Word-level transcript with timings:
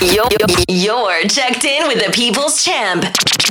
You're, 0.00 0.26
you're 0.68 1.22
checked 1.28 1.64
in 1.64 1.86
with 1.86 2.04
the 2.04 2.10
people's 2.12 2.62
champ, 2.64 3.02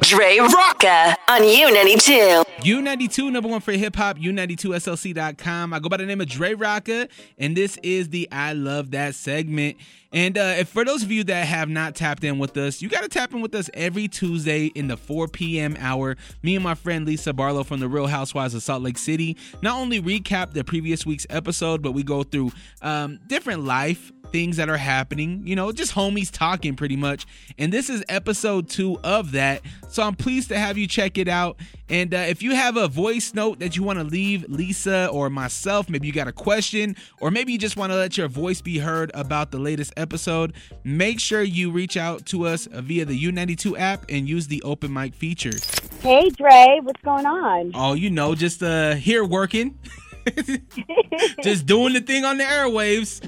Dre 0.01 0.38
Rawka 0.38 1.16
on 1.29 1.42
U92. 1.42 2.43
U92, 2.59 3.31
number 3.31 3.50
one 3.50 3.62
for 3.62 3.71
hip 3.71 3.96
hop, 3.96 4.17
U92SLC.com. 4.17 5.74
I 5.74 5.79
go 5.79 5.90
by 5.90 5.98
the 5.98 6.06
name 6.06 6.21
of 6.21 6.27
Dre 6.27 6.53
Rawka, 6.53 7.09
and 7.37 7.56
this 7.56 7.77
is 7.82 8.09
the 8.09 8.27
I 8.32 8.54
Love 8.54 8.91
That 8.91 9.16
segment. 9.16 9.77
And 10.11 10.38
uh, 10.38 10.55
if 10.59 10.70
for 10.70 10.86
those 10.86 11.02
of 11.02 11.11
you 11.11 11.23
that 11.23 11.48
have 11.48 11.70
not 11.70 11.96
tapped 11.96 12.24
in 12.24 12.38
with 12.38 12.55
us, 12.57 12.82
you 12.82 12.89
got 12.89 13.02
to 13.02 13.10
tap 13.10 13.34
in 13.34 13.41
with 13.41 13.55
us 13.55 13.70
every 13.73 14.07
Tuesday 14.07 14.68
in 14.68 14.88
the 14.88 14.98
4 14.98 15.28
p.m. 15.30 15.75
hour. 15.80 16.16
Me 16.44 16.55
and 16.55 16.64
my 16.64 16.75
friend 16.75 17.05
Lisa 17.05 17.34
Barlow 17.34 17.64
from 17.64 17.80
the 17.80 17.88
Real 17.88 18.07
Housewives 18.07 18.54
of 18.54 18.62
Salt 18.62 18.84
Lake 18.84 19.00
City 19.00 19.38
not 19.64 19.80
only 19.80 20.00
recap 20.00 20.54
the 20.54 20.64
previous 20.64 21.05
week's 21.05 21.25
episode, 21.32 21.82
but 21.82 21.94
we 21.94 22.04
go 22.04 22.21
through 22.21 22.52
um, 22.84 23.20
different 23.28 23.64
life 23.64 24.12
things 24.34 24.57
that 24.57 24.68
are 24.68 24.77
happening, 24.77 25.43
you 25.45 25.55
know, 25.55 25.71
just 25.71 25.93
homies 25.93 26.31
talking 26.31 26.75
pretty 26.75 26.95
much. 26.97 27.25
And 27.59 27.71
this 27.71 27.88
is 27.88 28.04
episode 28.10 28.68
two 28.68 29.00
of 29.04 29.32
that. 29.33 29.61
So 29.89 30.01
I'm 30.01 30.15
pleased 30.15 30.50
to 30.50 30.57
have 30.57 30.75
you 30.75 30.87
check 30.87 31.19
it 31.19 31.28
out. 31.28 31.57
And 31.87 32.15
uh, 32.15 32.17
if 32.17 32.41
you 32.41 32.55
have 32.55 32.75
a 32.75 32.88
voice 32.88 33.35
note 33.35 33.59
that 33.59 33.77
you 33.77 33.83
want 33.83 33.99
to 33.99 34.03
leave 34.03 34.49
Lisa 34.49 35.07
or 35.09 35.29
myself, 35.29 35.88
maybe 35.88 36.07
you 36.07 36.13
got 36.13 36.27
a 36.27 36.31
question, 36.33 36.95
or 37.21 37.29
maybe 37.29 37.51
you 37.51 37.59
just 37.59 37.77
want 37.77 37.91
to 37.91 37.95
let 37.95 38.17
your 38.17 38.27
voice 38.27 38.59
be 38.59 38.79
heard 38.79 39.11
about 39.13 39.51
the 39.51 39.59
latest 39.59 39.93
episode, 39.95 40.53
make 40.83 41.19
sure 41.19 41.43
you 41.43 41.69
reach 41.69 41.95
out 41.95 42.25
to 42.25 42.47
us 42.47 42.67
via 42.71 43.05
the 43.05 43.25
U92 43.25 43.77
app 43.77 44.05
and 44.09 44.27
use 44.27 44.47
the 44.47 44.63
open 44.63 44.91
mic 44.91 45.13
feature. 45.13 45.53
Hey 46.02 46.29
Dre, 46.31 46.79
what's 46.81 47.02
going 47.03 47.27
on? 47.27 47.71
Oh, 47.75 47.93
you 47.93 48.09
know, 48.09 48.33
just 48.33 48.63
uh 48.63 48.95
here 48.95 49.23
working. 49.23 49.77
just 51.43 51.67
doing 51.67 51.93
the 51.93 52.02
thing 52.02 52.25
on 52.25 52.38
the 52.38 52.43
airwaves. 52.43 53.21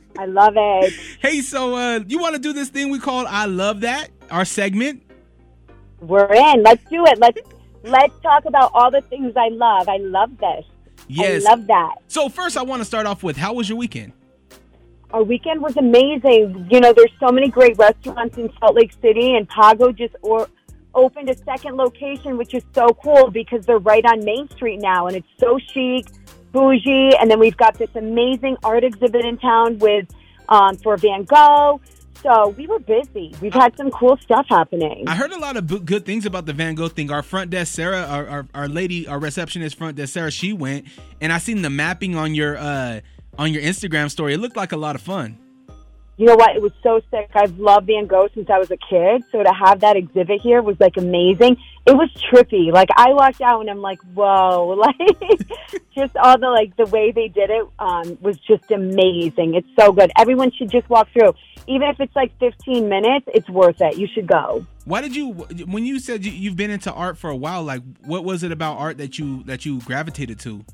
I 0.18 0.24
love 0.24 0.54
it. 0.56 0.92
Hey, 1.20 1.40
so 1.42 1.76
uh, 1.76 2.00
you 2.08 2.18
want 2.18 2.34
to 2.34 2.40
do 2.40 2.52
this 2.52 2.70
thing 2.70 2.90
we 2.90 2.98
call 2.98 3.24
"I 3.28 3.46
Love 3.46 3.82
That"? 3.82 4.10
Our 4.32 4.44
segment. 4.44 5.02
We're 6.00 6.34
in. 6.34 6.64
Let's 6.64 6.84
do 6.90 7.06
it. 7.06 7.18
Let's 7.18 7.38
let's 7.84 8.20
talk 8.20 8.44
about 8.44 8.72
all 8.74 8.90
the 8.90 9.00
things 9.02 9.34
I 9.36 9.48
love. 9.50 9.88
I 9.88 9.98
love 9.98 10.36
this. 10.38 10.64
Yes. 11.06 11.46
I 11.46 11.50
love 11.50 11.68
that. 11.68 11.94
So 12.08 12.28
first, 12.28 12.56
I 12.56 12.62
want 12.62 12.80
to 12.80 12.84
start 12.84 13.06
off 13.06 13.22
with 13.22 13.36
how 13.36 13.54
was 13.54 13.68
your 13.68 13.78
weekend? 13.78 14.12
Our 15.12 15.22
weekend 15.22 15.62
was 15.62 15.76
amazing. 15.76 16.66
You 16.68 16.80
know, 16.80 16.92
there's 16.92 17.12
so 17.20 17.30
many 17.30 17.48
great 17.48 17.78
restaurants 17.78 18.36
in 18.36 18.52
Salt 18.58 18.74
Lake 18.74 18.92
City, 19.00 19.36
and 19.36 19.48
Pago 19.48 19.92
just 19.92 20.16
or 20.22 20.48
opened 20.94 21.30
a 21.30 21.36
second 21.44 21.76
location, 21.76 22.36
which 22.36 22.54
is 22.54 22.64
so 22.74 22.88
cool 23.04 23.30
because 23.30 23.64
they're 23.66 23.78
right 23.78 24.04
on 24.04 24.24
Main 24.24 24.50
Street 24.50 24.80
now, 24.80 25.06
and 25.06 25.16
it's 25.16 25.28
so 25.38 25.60
chic 25.72 26.06
bougie. 26.52 27.16
And 27.20 27.30
then 27.30 27.38
we've 27.38 27.56
got 27.56 27.78
this 27.78 27.90
amazing 27.94 28.56
art 28.64 28.84
exhibit 28.84 29.24
in 29.24 29.38
town 29.38 29.78
with 29.78 30.08
um, 30.48 30.76
for 30.76 30.96
Van 30.96 31.24
Gogh. 31.24 31.80
So 32.22 32.48
we 32.48 32.66
were 32.66 32.80
busy. 32.80 33.32
We've 33.40 33.52
had 33.52 33.76
some 33.76 33.90
cool 33.92 34.16
stuff 34.16 34.46
happening. 34.48 35.04
I 35.06 35.14
heard 35.14 35.30
a 35.30 35.38
lot 35.38 35.56
of 35.56 35.86
good 35.86 36.04
things 36.04 36.26
about 36.26 36.46
the 36.46 36.52
Van 36.52 36.74
Gogh 36.74 36.88
thing. 36.88 37.12
Our 37.12 37.22
front 37.22 37.50
desk, 37.50 37.72
Sarah, 37.74 38.02
our, 38.02 38.26
our, 38.26 38.46
our 38.54 38.68
lady, 38.68 39.06
our 39.06 39.20
receptionist 39.20 39.78
front 39.78 39.96
desk, 39.96 40.14
Sarah, 40.14 40.32
she 40.32 40.52
went, 40.52 40.86
and 41.20 41.32
I 41.32 41.38
seen 41.38 41.62
the 41.62 41.70
mapping 41.70 42.16
on 42.16 42.34
your 42.34 42.56
uh, 42.56 43.00
on 43.38 43.52
your 43.52 43.62
Instagram 43.62 44.10
story. 44.10 44.34
It 44.34 44.38
looked 44.38 44.56
like 44.56 44.72
a 44.72 44.76
lot 44.76 44.96
of 44.96 45.02
fun 45.02 45.38
you 46.18 46.26
know 46.26 46.34
what? 46.34 46.56
It 46.56 46.60
was 46.60 46.72
so 46.82 47.00
sick. 47.12 47.30
I've 47.34 47.56
loved 47.60 47.86
Van 47.86 48.06
Gogh 48.06 48.28
since 48.34 48.50
I 48.50 48.58
was 48.58 48.72
a 48.72 48.76
kid. 48.76 49.22
So 49.30 49.40
to 49.40 49.52
have 49.52 49.80
that 49.80 49.96
exhibit 49.96 50.40
here 50.40 50.60
was 50.60 50.78
like 50.80 50.96
amazing. 50.96 51.56
It 51.86 51.92
was 51.92 52.10
trippy. 52.30 52.72
Like 52.72 52.88
I 52.96 53.12
walked 53.12 53.40
out 53.40 53.60
and 53.60 53.70
I'm 53.70 53.80
like, 53.80 54.00
whoa, 54.14 54.74
like 54.76 55.48
just 55.94 56.16
all 56.16 56.36
the 56.36 56.48
like 56.48 56.76
the 56.76 56.86
way 56.86 57.12
they 57.12 57.28
did 57.28 57.50
it 57.50 57.64
um, 57.78 58.18
was 58.20 58.36
just 58.38 58.68
amazing. 58.72 59.54
It's 59.54 59.68
so 59.78 59.92
good. 59.92 60.10
Everyone 60.18 60.50
should 60.50 60.72
just 60.72 60.90
walk 60.90 61.08
through. 61.12 61.34
Even 61.68 61.88
if 61.88 62.00
it's 62.00 62.16
like 62.16 62.36
15 62.40 62.88
minutes, 62.88 63.26
it's 63.28 63.48
worth 63.48 63.80
it. 63.80 63.96
You 63.96 64.08
should 64.12 64.26
go. 64.26 64.66
Why 64.86 65.00
did 65.02 65.14
you 65.14 65.30
when 65.30 65.86
you 65.86 66.00
said 66.00 66.24
you've 66.24 66.56
been 66.56 66.70
into 66.70 66.92
art 66.92 67.16
for 67.16 67.30
a 67.30 67.36
while? 67.36 67.62
Like, 67.62 67.82
what 68.04 68.24
was 68.24 68.42
it 68.42 68.50
about 68.50 68.78
art 68.78 68.98
that 68.98 69.20
you 69.20 69.44
that 69.44 69.64
you 69.64 69.80
gravitated 69.82 70.40
to? 70.40 70.64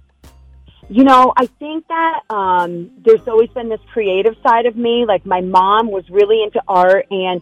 You 0.90 1.02
know, 1.02 1.32
I 1.36 1.46
think 1.46 1.86
that 1.88 2.20
um, 2.28 2.90
there's 3.04 3.26
always 3.26 3.48
been 3.50 3.68
this 3.68 3.80
creative 3.92 4.36
side 4.42 4.66
of 4.66 4.76
me. 4.76 5.06
Like 5.06 5.24
my 5.24 5.40
mom 5.40 5.90
was 5.90 6.08
really 6.10 6.42
into 6.42 6.62
art 6.68 7.06
and 7.10 7.40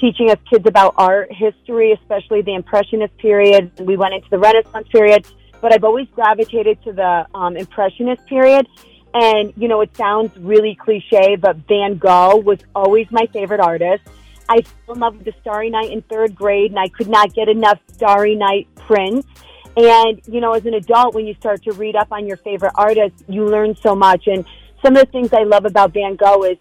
teaching 0.00 0.30
us 0.30 0.38
kids 0.48 0.66
about 0.66 0.94
art 0.96 1.32
history, 1.32 1.92
especially 1.92 2.42
the 2.42 2.54
Impressionist 2.54 3.16
period. 3.18 3.70
We 3.78 3.96
went 3.96 4.14
into 4.14 4.28
the 4.30 4.38
Renaissance 4.38 4.88
period, 4.88 5.26
but 5.60 5.72
I've 5.72 5.84
always 5.84 6.08
gravitated 6.08 6.82
to 6.84 6.92
the 6.92 7.26
um, 7.34 7.56
Impressionist 7.56 8.26
period. 8.26 8.66
And, 9.14 9.52
you 9.56 9.68
know, 9.68 9.80
it 9.80 9.96
sounds 9.96 10.36
really 10.38 10.74
cliche, 10.74 11.36
but 11.36 11.56
Van 11.68 11.96
Gogh 11.96 12.36
was 12.36 12.58
always 12.74 13.10
my 13.10 13.26
favorite 13.32 13.60
artist. 13.60 14.02
I 14.48 14.62
fell 14.62 14.94
in 14.94 15.00
love 15.00 15.16
with 15.16 15.24
the 15.24 15.34
Starry 15.40 15.70
Night 15.70 15.90
in 15.90 16.02
third 16.02 16.34
grade, 16.34 16.70
and 16.70 16.78
I 16.78 16.88
could 16.88 17.08
not 17.08 17.34
get 17.34 17.48
enough 17.48 17.78
Starry 17.92 18.34
Night 18.34 18.68
prints. 18.74 19.28
And, 19.88 20.20
you 20.26 20.40
know, 20.40 20.52
as 20.52 20.66
an 20.66 20.74
adult, 20.74 21.14
when 21.14 21.26
you 21.26 21.34
start 21.34 21.62
to 21.64 21.72
read 21.72 21.96
up 21.96 22.08
on 22.12 22.26
your 22.26 22.36
favorite 22.36 22.72
artists, 22.74 23.24
you 23.28 23.46
learn 23.46 23.74
so 23.76 23.94
much. 23.94 24.26
And 24.26 24.44
some 24.84 24.96
of 24.96 25.04
the 25.04 25.10
things 25.10 25.32
I 25.32 25.44
love 25.44 25.64
about 25.64 25.92
Van 25.92 26.16
Gogh 26.16 26.44
is, 26.44 26.58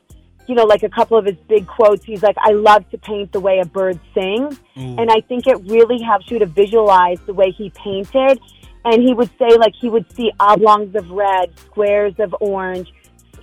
you 0.47 0.55
know, 0.55 0.63
like 0.63 0.83
a 0.83 0.89
couple 0.89 1.17
of 1.17 1.25
his 1.25 1.35
big 1.47 1.67
quotes. 1.67 2.05
He's 2.05 2.23
like, 2.23 2.37
I 2.39 2.51
love 2.51 2.89
to 2.91 2.97
paint 2.97 3.31
the 3.31 3.39
way 3.39 3.59
a 3.59 3.65
bird 3.65 3.99
sings. 4.13 4.59
Mm. 4.75 5.01
And 5.01 5.11
I 5.11 5.21
think 5.21 5.47
it 5.47 5.57
really 5.65 6.01
helps 6.01 6.31
you 6.31 6.39
to 6.39 6.45
visualize 6.45 7.19
the 7.25 7.33
way 7.33 7.51
he 7.51 7.69
painted. 7.71 8.39
And 8.85 9.03
he 9.03 9.13
would 9.13 9.29
say, 9.37 9.57
like, 9.57 9.73
he 9.79 9.89
would 9.89 10.11
see 10.15 10.31
oblongs 10.39 10.95
of 10.95 11.11
red, 11.11 11.57
squares 11.59 12.13
of 12.19 12.33
orange, 12.39 12.91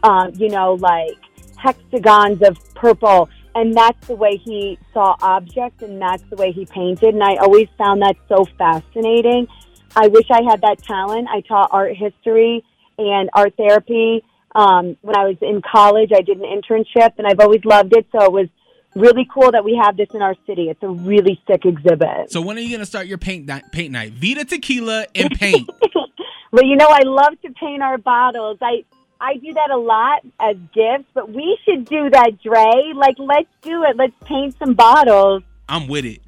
um, 0.03 0.33
you 0.35 0.49
know, 0.49 0.75
like 0.75 1.19
hexagons 1.59 2.43
of 2.43 2.57
purple 2.75 3.29
and 3.57 3.73
that's 3.75 4.07
the 4.07 4.15
way 4.15 4.37
he 4.37 4.79
saw 4.93 5.17
objects 5.23 5.83
and 5.83 6.01
that's 6.01 6.23
the 6.31 6.37
way 6.37 6.53
he 6.53 6.67
painted 6.67 7.15
and 7.15 7.23
i 7.23 7.35
always 7.37 7.67
found 7.79 8.03
that 8.03 8.15
so 8.29 8.45
fascinating 8.59 9.49
i 9.97 10.07
wish 10.09 10.27
i 10.31 10.43
had 10.49 10.61
that 10.61 10.83
talent 10.83 11.27
i 11.29 11.41
taught 11.41 11.69
art 11.73 11.97
history 11.97 12.65
and 12.99 13.29
art 13.35 13.55
therapy 13.57 14.25
um, 14.55 14.97
when 15.03 15.17
i 15.17 15.25
was 15.25 15.37
in 15.43 15.61
college 15.63 16.11
i 16.15 16.21
did 16.21 16.39
an 16.39 16.45
internship 16.45 17.13
and 17.19 17.27
i've 17.27 17.41
always 17.41 17.65
loved 17.65 17.97
it 17.97 18.07
so 18.13 18.25
it 18.25 18.33
was 18.33 18.49
really 18.95 19.29
cool 19.33 19.51
that 19.51 19.63
we 19.65 19.79
have 19.83 19.97
this 19.97 20.09
in 20.15 20.23
our 20.23 20.35
city 20.47 20.71
it's 20.71 20.83
a 20.83 20.89
really 20.89 21.41
sick 21.47 21.65
exhibit 21.65 22.31
so 22.31 22.41
when 22.41 22.57
are 22.57 22.61
you 22.61 22.71
going 22.71 22.81
to 22.81 22.87
start 22.87 23.07
your 23.07 23.19
paint 23.19 23.47
night, 23.47 23.65
paint 23.73 23.93
night 23.93 24.13
Vida 24.13 24.45
tequila 24.45 25.07
and 25.15 25.31
paint 25.33 25.69
well 26.53 26.65
you 26.65 26.77
know 26.77 26.89
i 26.89 27.03
love 27.03 27.41
to 27.43 27.51
paint 27.53 27.83
our 27.83 27.99
bottles 27.99 28.59
i 28.63 28.85
I 29.21 29.37
do 29.37 29.53
that 29.55 29.71
a 29.71 29.77
lot 29.79 30.21
as 30.39 30.57
gifts, 30.75 31.11
but 31.15 31.33
we 31.33 31.59
should 31.65 31.87
do 31.87 32.11
that, 32.11 32.33
Dre. 32.43 32.93
Like, 32.95 33.17
let's 33.19 33.49
do 33.63 33.83
it. 33.85 33.97
Let's 33.97 34.13
paint 34.25 34.57
some 34.59 34.75
bottles. 34.75 35.43
I'm 35.69 35.89
with 35.89 36.05
it. 36.05 36.21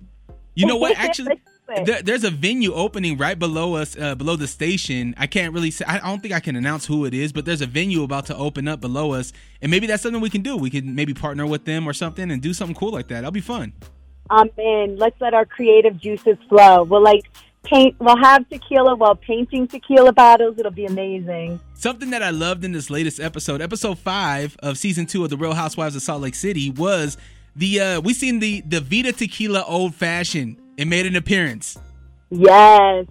You 0.55 0.67
know 0.67 0.77
what? 0.77 0.97
Actually, 0.97 1.41
there, 1.85 2.03
there's 2.03 2.25
a 2.25 2.31
venue 2.31 2.73
opening 2.73 3.17
right 3.19 3.39
below 3.39 3.75
us, 3.75 3.97
uh, 3.99 4.15
below 4.15 4.37
the 4.37 4.47
station. 4.47 5.15
I 5.19 5.27
can't 5.27 5.53
really 5.53 5.71
say. 5.71 5.85
I 5.87 5.99
don't 5.99 6.21
think 6.21 6.35
I 6.35 6.41
can 6.41 6.57
announce 6.57 6.87
who 6.87 7.05
it 7.05 7.15
is, 7.15 7.33
but 7.33 7.45
there's 7.45 7.61
a 7.61 7.67
venue 7.67 8.03
about 8.03 8.27
to 8.27 8.37
open 8.37 8.69
up 8.69 8.81
below 8.81 9.13
us, 9.13 9.33
and 9.61 9.71
maybe 9.71 9.87
that's 9.87 10.03
something 10.03 10.21
we 10.21 10.31
can 10.31 10.43
do. 10.43 10.57
We 10.57 10.71
can 10.71 10.95
maybe 10.95 11.15
partner 11.15 11.47
with 11.47 11.65
them 11.65 11.87
or 11.87 11.93
something 11.93 12.31
and 12.31 12.41
do 12.41 12.55
something 12.55 12.75
cool 12.75 12.93
like 12.93 13.09
that. 13.09 13.17
That'll 13.17 13.31
be 13.31 13.41
fun. 13.41 13.73
I'm 14.31 14.51
in. 14.59 14.97
Let's 14.99 15.21
let 15.21 15.35
our 15.35 15.47
creative 15.47 15.99
juices 15.99 16.37
flow. 16.49 16.85
We'll 16.85 17.03
like 17.03 17.25
paint. 17.65 17.97
We'll 17.99 18.17
have 18.17 18.49
tequila 18.49 18.95
while 18.95 19.15
painting 19.15 19.69
tequila 19.69 20.13
bottles. 20.13 20.59
It'll 20.59 20.71
be 20.71 20.87
amazing. 20.87 21.61
Something 21.75 22.11
that 22.11 22.23
I 22.23 22.31
loved 22.31 22.65
in 22.65 22.73
this 22.73 22.91
latest 22.91 23.21
episode, 23.21 23.61
episode 23.61 23.99
five 23.99 24.57
of 24.63 24.79
season 24.79 25.07
two 25.07 25.25
of 25.25 25.31
the 25.31 25.37
Real 25.37 25.55
Housewives 25.55 25.97
of 25.97 26.03
Salt 26.03 26.23
Lake 26.23 26.35
City, 26.35 26.71
was 26.71 27.17
the 27.57 27.81
uh 27.81 28.01
we 28.01 28.15
seen 28.15 28.39
the 28.39 28.63
the 28.63 28.81
Vida 28.81 29.13
Tequila 29.13 29.65
Old 29.65 29.95
Fashioned. 29.95 30.57
It 30.79 30.89
made 30.89 31.05
an 31.05 31.17
appearance. 31.17 31.77
Yes. 32.31 33.05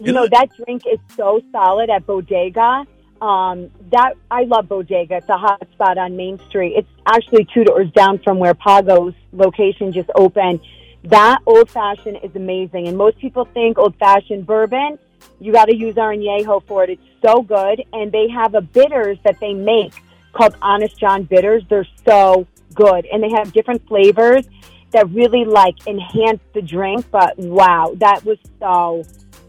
You 0.00 0.12
know 0.12 0.26
that 0.28 0.48
drink 0.56 0.82
is 0.90 0.98
so 1.16 1.40
solid 1.52 1.90
at 1.90 2.06
Bodega. 2.06 2.84
Um, 3.20 3.70
that 3.90 4.14
I 4.30 4.44
love 4.44 4.68
Bodega. 4.68 5.16
It's 5.16 5.28
a 5.28 5.38
hot 5.38 5.64
spot 5.72 5.98
on 5.98 6.16
Main 6.16 6.40
Street. 6.48 6.74
It's 6.76 6.88
actually 7.06 7.46
two 7.54 7.64
doors 7.64 7.90
down 7.92 8.18
from 8.20 8.38
where 8.38 8.54
Pago's 8.54 9.14
location 9.32 9.92
just 9.92 10.08
opened 10.16 10.60
that 11.04 11.38
old 11.46 11.70
fashioned 11.70 12.18
is 12.22 12.34
amazing. 12.34 12.88
And 12.88 12.96
most 12.96 13.18
people 13.18 13.44
think 13.46 13.78
old 13.78 13.96
fashioned 13.96 14.46
bourbon, 14.46 14.98
you 15.40 15.52
got 15.52 15.66
to 15.66 15.76
use 15.76 15.94
Añejo 15.94 16.66
for 16.66 16.84
it. 16.84 16.90
It's 16.90 17.02
so 17.24 17.42
good. 17.42 17.84
And 17.92 18.10
they 18.12 18.28
have 18.28 18.54
a 18.54 18.60
bitters 18.60 19.18
that 19.24 19.38
they 19.40 19.54
make 19.54 19.92
called 20.32 20.56
Honest 20.60 20.98
John 20.98 21.24
bitters. 21.24 21.62
They're 21.68 21.86
so 22.04 22.46
good. 22.74 23.06
And 23.06 23.22
they 23.22 23.30
have 23.30 23.52
different 23.52 23.86
flavors 23.86 24.46
that 24.92 25.10
really 25.10 25.44
like 25.44 25.86
enhance 25.86 26.40
the 26.54 26.62
drink. 26.62 27.06
But 27.10 27.38
wow, 27.38 27.94
that 27.98 28.24
was 28.24 28.38
so 28.58 29.04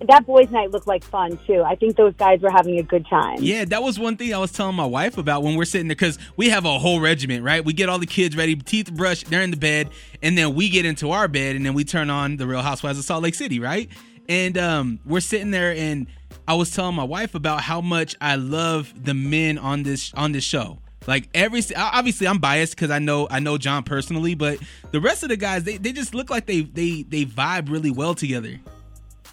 that 0.08 0.26
boys' 0.26 0.50
night 0.50 0.72
looked 0.72 0.88
like 0.88 1.04
fun 1.04 1.38
too. 1.46 1.64
I 1.64 1.76
think 1.76 1.98
those 1.98 2.14
guys 2.16 2.42
were 2.42 2.52
having 2.52 2.80
a 2.80 2.84
good 2.84 3.06
time. 3.08 3.38
Yeah, 3.40 3.66
that 3.66 3.84
was 3.84 4.00
one 4.00 4.18
thing 4.18 4.34
I 4.34 4.38
was 4.38 4.52
telling 4.52 4.76
my 4.76 4.86
wife 4.86 5.18
about 5.18 5.44
when 5.44 5.56
we're 5.56 5.66
sitting 5.66 5.88
there 5.88 5.96
because 5.96 6.18
we 6.38 6.50
have 6.50 6.66
a 6.66 6.80
whole 6.80 7.00
regiment, 7.00 7.44
right? 7.44 7.64
We 7.64 7.74
get 7.74 7.90
all 7.90 8.00
the 8.00 8.06
kids 8.06 8.36
ready, 8.36 8.56
teeth 8.56 8.94
brushed, 8.94 9.30
they're 9.30 9.42
in 9.42 9.52
the 9.52 9.58
bed, 9.58 9.90
and 10.22 10.38
then 10.38 10.56
we 10.56 10.70
get 10.70 10.86
into 10.86 11.12
our 11.12 11.28
bed, 11.28 11.56
and 11.56 11.66
then 11.66 11.74
we 11.74 11.84
turn 11.84 12.10
on 12.10 12.38
the 12.38 12.48
Real 12.48 12.62
Housewives 12.62 12.98
of 12.98 13.06
Salt 13.06 13.24
Lake 13.24 13.36
City, 13.36 13.60
right? 13.60 13.90
And 14.30 14.58
um, 14.58 15.00
we're 15.06 15.20
sitting 15.22 15.52
there, 15.52 15.74
and 15.74 16.08
I 16.48 16.54
was 16.54 16.72
telling 16.72 16.96
my 16.96 17.04
wife 17.04 17.36
about 17.36 17.62
how 17.62 17.82
much 17.82 18.16
I 18.22 18.36
love 18.36 18.94
the 18.96 19.14
men 19.14 19.58
on 19.58 19.84
this 19.84 20.14
on 20.14 20.32
this 20.32 20.44
show 20.44 20.80
Like 21.08 21.30
every 21.34 21.62
obviously 21.76 22.28
I'm 22.28 22.40
biased 22.40 22.76
because 22.76 22.92
I 22.92 23.00
know 23.00 23.28
I 23.30 23.40
know 23.40 23.58
John 23.58 23.84
personally, 23.84 24.36
but 24.36 24.60
the 24.92 25.00
rest 25.00 25.24
of 25.24 25.30
the 25.30 25.38
guys 25.38 25.64
they, 25.64 25.78
they 25.78 25.92
just 25.92 26.14
look 26.14 26.30
like 26.30 26.46
they 26.46 26.62
they 26.62 27.04
they 27.04 27.26
vibe 27.26 27.70
really 27.70 27.92
well 27.92 28.14
together. 28.14 28.60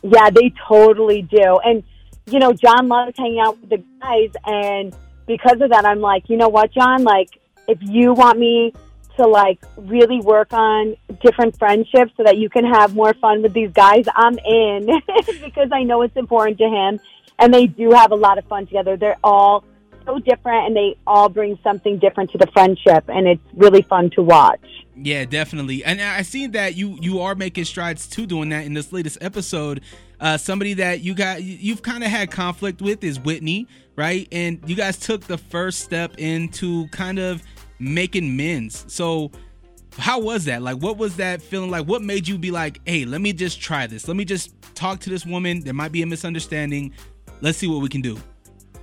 Yeah, 0.02 0.30
they 0.30 0.52
totally 0.68 1.22
do. 1.22 1.58
And 1.64 1.82
you 2.26 2.38
know, 2.38 2.52
John 2.52 2.88
loves 2.88 3.14
hanging 3.16 3.40
out 3.40 3.60
with 3.60 3.70
the 3.70 3.82
guys 4.00 4.30
and 4.44 4.94
because 5.26 5.60
of 5.60 5.70
that 5.70 5.84
I'm 5.84 6.00
like, 6.00 6.28
you 6.28 6.36
know 6.36 6.48
what, 6.48 6.72
John, 6.72 7.02
like 7.04 7.30
if 7.68 7.78
you 7.82 8.12
want 8.12 8.38
me 8.38 8.72
to 9.16 9.26
like 9.26 9.58
really 9.76 10.20
work 10.20 10.52
on 10.52 10.96
different 11.20 11.58
friendships 11.58 12.12
so 12.16 12.22
that 12.22 12.36
you 12.36 12.48
can 12.48 12.64
have 12.64 12.94
more 12.94 13.14
fun 13.14 13.42
with 13.42 13.52
these 13.52 13.72
guys, 13.72 14.04
I'm 14.14 14.38
in 14.38 14.86
because 15.42 15.70
I 15.72 15.82
know 15.82 16.02
it's 16.02 16.16
important 16.16 16.58
to 16.58 16.68
him 16.68 17.00
and 17.38 17.52
they 17.52 17.66
do 17.66 17.90
have 17.90 18.12
a 18.12 18.16
lot 18.16 18.38
of 18.38 18.44
fun 18.44 18.66
together. 18.66 18.96
They're 18.96 19.18
all 19.24 19.64
so 20.06 20.18
different 20.18 20.68
and 20.68 20.76
they 20.76 20.96
all 21.06 21.28
bring 21.28 21.58
something 21.62 21.98
different 21.98 22.30
to 22.30 22.38
the 22.38 22.46
friendship 22.48 23.04
and 23.08 23.26
it's 23.26 23.42
really 23.54 23.82
fun 23.82 24.10
to 24.10 24.22
watch. 24.22 24.64
Yeah, 24.94 25.26
definitely. 25.26 25.84
And 25.84 26.00
I 26.00 26.22
see 26.22 26.46
that 26.48 26.74
you 26.74 26.96
you 27.02 27.20
are 27.20 27.34
making 27.34 27.66
strides 27.66 28.06
to 28.08 28.26
doing 28.26 28.48
that 28.48 28.64
in 28.64 28.72
this 28.72 28.92
latest 28.92 29.18
episode. 29.20 29.82
Uh, 30.18 30.38
somebody 30.38 30.72
that 30.74 31.00
you 31.00 31.14
got 31.14 31.42
you've 31.42 31.82
kind 31.82 32.02
of 32.02 32.10
had 32.10 32.30
conflict 32.30 32.80
with 32.80 33.04
is 33.04 33.20
Whitney, 33.20 33.66
right? 33.94 34.26
And 34.32 34.58
you 34.66 34.74
guys 34.74 34.96
took 34.96 35.22
the 35.22 35.36
first 35.36 35.80
step 35.80 36.14
into 36.16 36.88
kind 36.88 37.18
of 37.18 37.42
making 37.78 38.36
men's. 38.36 38.90
So 38.90 39.30
how 39.98 40.20
was 40.20 40.46
that? 40.46 40.62
Like 40.62 40.78
what 40.78 40.96
was 40.96 41.16
that 41.16 41.42
feeling 41.42 41.70
like? 41.70 41.86
What 41.86 42.00
made 42.00 42.26
you 42.26 42.38
be 42.38 42.50
like, 42.50 42.80
"Hey, 42.86 43.04
let 43.04 43.20
me 43.20 43.34
just 43.34 43.60
try 43.60 43.86
this. 43.86 44.08
Let 44.08 44.16
me 44.16 44.24
just 44.24 44.54
talk 44.74 45.00
to 45.00 45.10
this 45.10 45.26
woman. 45.26 45.60
There 45.60 45.74
might 45.74 45.92
be 45.92 46.00
a 46.00 46.06
misunderstanding. 46.06 46.94
Let's 47.42 47.58
see 47.58 47.66
what 47.66 47.82
we 47.82 47.90
can 47.90 48.00
do." 48.00 48.18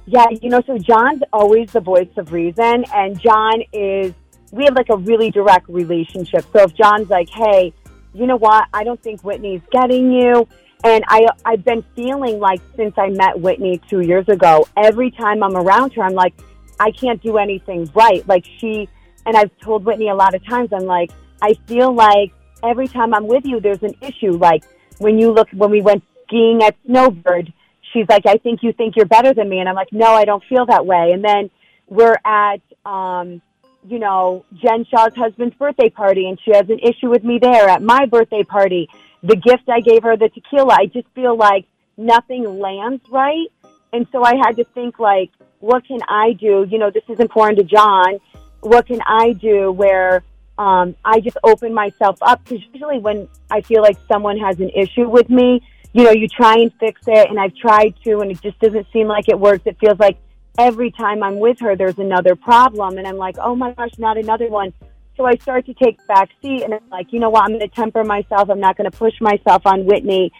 Yeah, 0.05 0.25
you 0.41 0.50
know, 0.50 0.61
so 0.67 0.77
John's 0.77 1.21
always 1.31 1.71
the 1.71 1.79
voice 1.79 2.09
of 2.17 2.33
reason, 2.33 2.83
and 2.94 3.19
John 3.19 3.61
is, 3.71 4.13
we 4.51 4.65
have 4.65 4.75
like 4.75 4.89
a 4.89 4.97
really 4.97 5.31
direct 5.31 5.69
relationship. 5.69 6.45
So 6.51 6.63
if 6.63 6.75
John's 6.75 7.09
like, 7.09 7.29
hey, 7.29 7.73
you 8.13 8.27
know 8.27 8.35
what, 8.35 8.65
I 8.73 8.83
don't 8.83 9.01
think 9.01 9.21
Whitney's 9.21 9.61
getting 9.71 10.11
you. 10.11 10.47
And 10.83 11.03
I, 11.07 11.25
I've 11.45 11.63
been 11.63 11.83
feeling 11.95 12.39
like 12.39 12.59
since 12.75 12.94
I 12.97 13.09
met 13.09 13.39
Whitney 13.39 13.81
two 13.89 14.01
years 14.01 14.27
ago, 14.27 14.67
every 14.75 15.09
time 15.11 15.41
I'm 15.41 15.55
around 15.55 15.94
her, 15.94 16.03
I'm 16.03 16.13
like, 16.13 16.33
I 16.79 16.91
can't 16.91 17.21
do 17.23 17.38
anything 17.38 17.89
right. 17.95 18.27
Like 18.27 18.45
she, 18.59 18.89
and 19.25 19.38
I've 19.38 19.57
told 19.59 19.85
Whitney 19.85 20.09
a 20.09 20.15
lot 20.15 20.35
of 20.35 20.45
times, 20.45 20.69
I'm 20.73 20.85
like, 20.85 21.11
I 21.41 21.53
feel 21.67 21.94
like 21.94 22.33
every 22.61 22.89
time 22.89 23.13
I'm 23.13 23.27
with 23.27 23.45
you, 23.45 23.61
there's 23.61 23.81
an 23.81 23.95
issue. 24.01 24.33
Like 24.33 24.65
when 24.97 25.17
you 25.17 25.31
look, 25.31 25.47
when 25.53 25.71
we 25.71 25.81
went 25.81 26.03
skiing 26.27 26.61
at 26.61 26.75
Snowbird, 26.85 27.53
she's 27.93 28.07
like, 28.09 28.25
I 28.25 28.37
think 28.37 28.63
you 28.63 28.73
think 28.73 28.95
you're 28.95 29.05
better 29.05 29.33
than 29.33 29.47
me. 29.47 29.59
And 29.59 29.69
I'm 29.69 29.75
like, 29.75 29.93
no, 29.93 30.07
I 30.07 30.25
don't 30.25 30.43
feel 30.49 30.65
that 30.65 30.85
way. 30.85 31.11
And 31.13 31.23
then 31.23 31.49
we're 31.87 32.17
at, 32.25 32.61
um, 32.85 33.41
you 33.87 33.99
know, 33.99 34.45
Jen 34.55 34.85
Shah's 34.85 35.15
husband's 35.15 35.55
birthday 35.55 35.89
party 35.89 36.27
and 36.27 36.39
she 36.43 36.51
has 36.51 36.69
an 36.69 36.79
issue 36.79 37.09
with 37.09 37.23
me 37.23 37.39
there 37.39 37.69
at 37.69 37.81
my 37.81 38.05
birthday 38.05 38.43
party. 38.43 38.89
The 39.21 39.35
gift 39.35 39.69
I 39.69 39.79
gave 39.79 40.03
her, 40.03 40.17
the 40.17 40.29
tequila, 40.29 40.73
I 40.73 40.87
just 40.87 41.07
feel 41.15 41.37
like 41.37 41.65
nothing 41.95 42.59
lands 42.59 43.03
right. 43.09 43.47
And 43.91 44.07
so 44.11 44.23
I 44.23 44.35
had 44.35 44.57
to 44.57 44.63
think 44.73 44.99
like, 44.99 45.31
what 45.59 45.85
can 45.87 45.99
I 46.07 46.33
do? 46.33 46.65
You 46.69 46.79
know, 46.79 46.89
this 46.89 47.03
is 47.07 47.19
important 47.19 47.59
to 47.59 47.63
John. 47.63 48.19
What 48.61 48.87
can 48.87 49.01
I 49.05 49.33
do 49.33 49.71
where 49.71 50.23
um, 50.57 50.95
I 51.05 51.19
just 51.19 51.37
open 51.43 51.73
myself 51.73 52.17
up? 52.21 52.43
Because 52.43 52.63
usually 52.73 52.99
when 52.99 53.27
I 53.49 53.61
feel 53.61 53.81
like 53.81 53.97
someone 54.11 54.37
has 54.39 54.59
an 54.59 54.69
issue 54.69 55.07
with 55.07 55.29
me, 55.29 55.61
you 55.93 56.03
know, 56.03 56.11
you 56.11 56.27
try 56.27 56.55
and 56.55 56.71
fix 56.79 57.01
it, 57.07 57.29
and 57.29 57.39
I've 57.39 57.55
tried 57.55 57.93
to, 58.03 58.19
and 58.19 58.31
it 58.31 58.41
just 58.41 58.59
doesn't 58.59 58.87
seem 58.91 59.07
like 59.07 59.29
it 59.29 59.39
works. 59.39 59.63
It 59.65 59.77
feels 59.79 59.99
like 59.99 60.17
every 60.57 60.91
time 60.91 61.21
I'm 61.21 61.39
with 61.39 61.59
her, 61.59 61.75
there's 61.75 61.99
another 61.99 62.35
problem, 62.35 62.97
and 62.97 63.07
I'm 63.07 63.17
like, 63.17 63.37
oh 63.39 63.55
my 63.55 63.71
gosh, 63.73 63.91
not 63.99 64.17
another 64.17 64.49
one. 64.49 64.73
So 65.15 65.25
I 65.25 65.35
start 65.35 65.67
to 65.67 65.73
take 65.75 66.05
back 66.07 66.29
seat, 66.41 66.63
and 66.63 66.73
I'm 66.73 66.89
like, 66.89 67.13
you 67.13 67.19
know 67.19 67.29
what, 67.29 67.43
I'm 67.43 67.49
going 67.49 67.59
to 67.59 67.67
temper 67.67 68.03
myself. 68.03 68.49
I'm 68.49 68.59
not 68.59 68.75
going 68.75 68.89
to 68.89 68.97
push 68.97 69.13
myself 69.21 69.61
on 69.65 69.85
Whitney. 69.85 70.31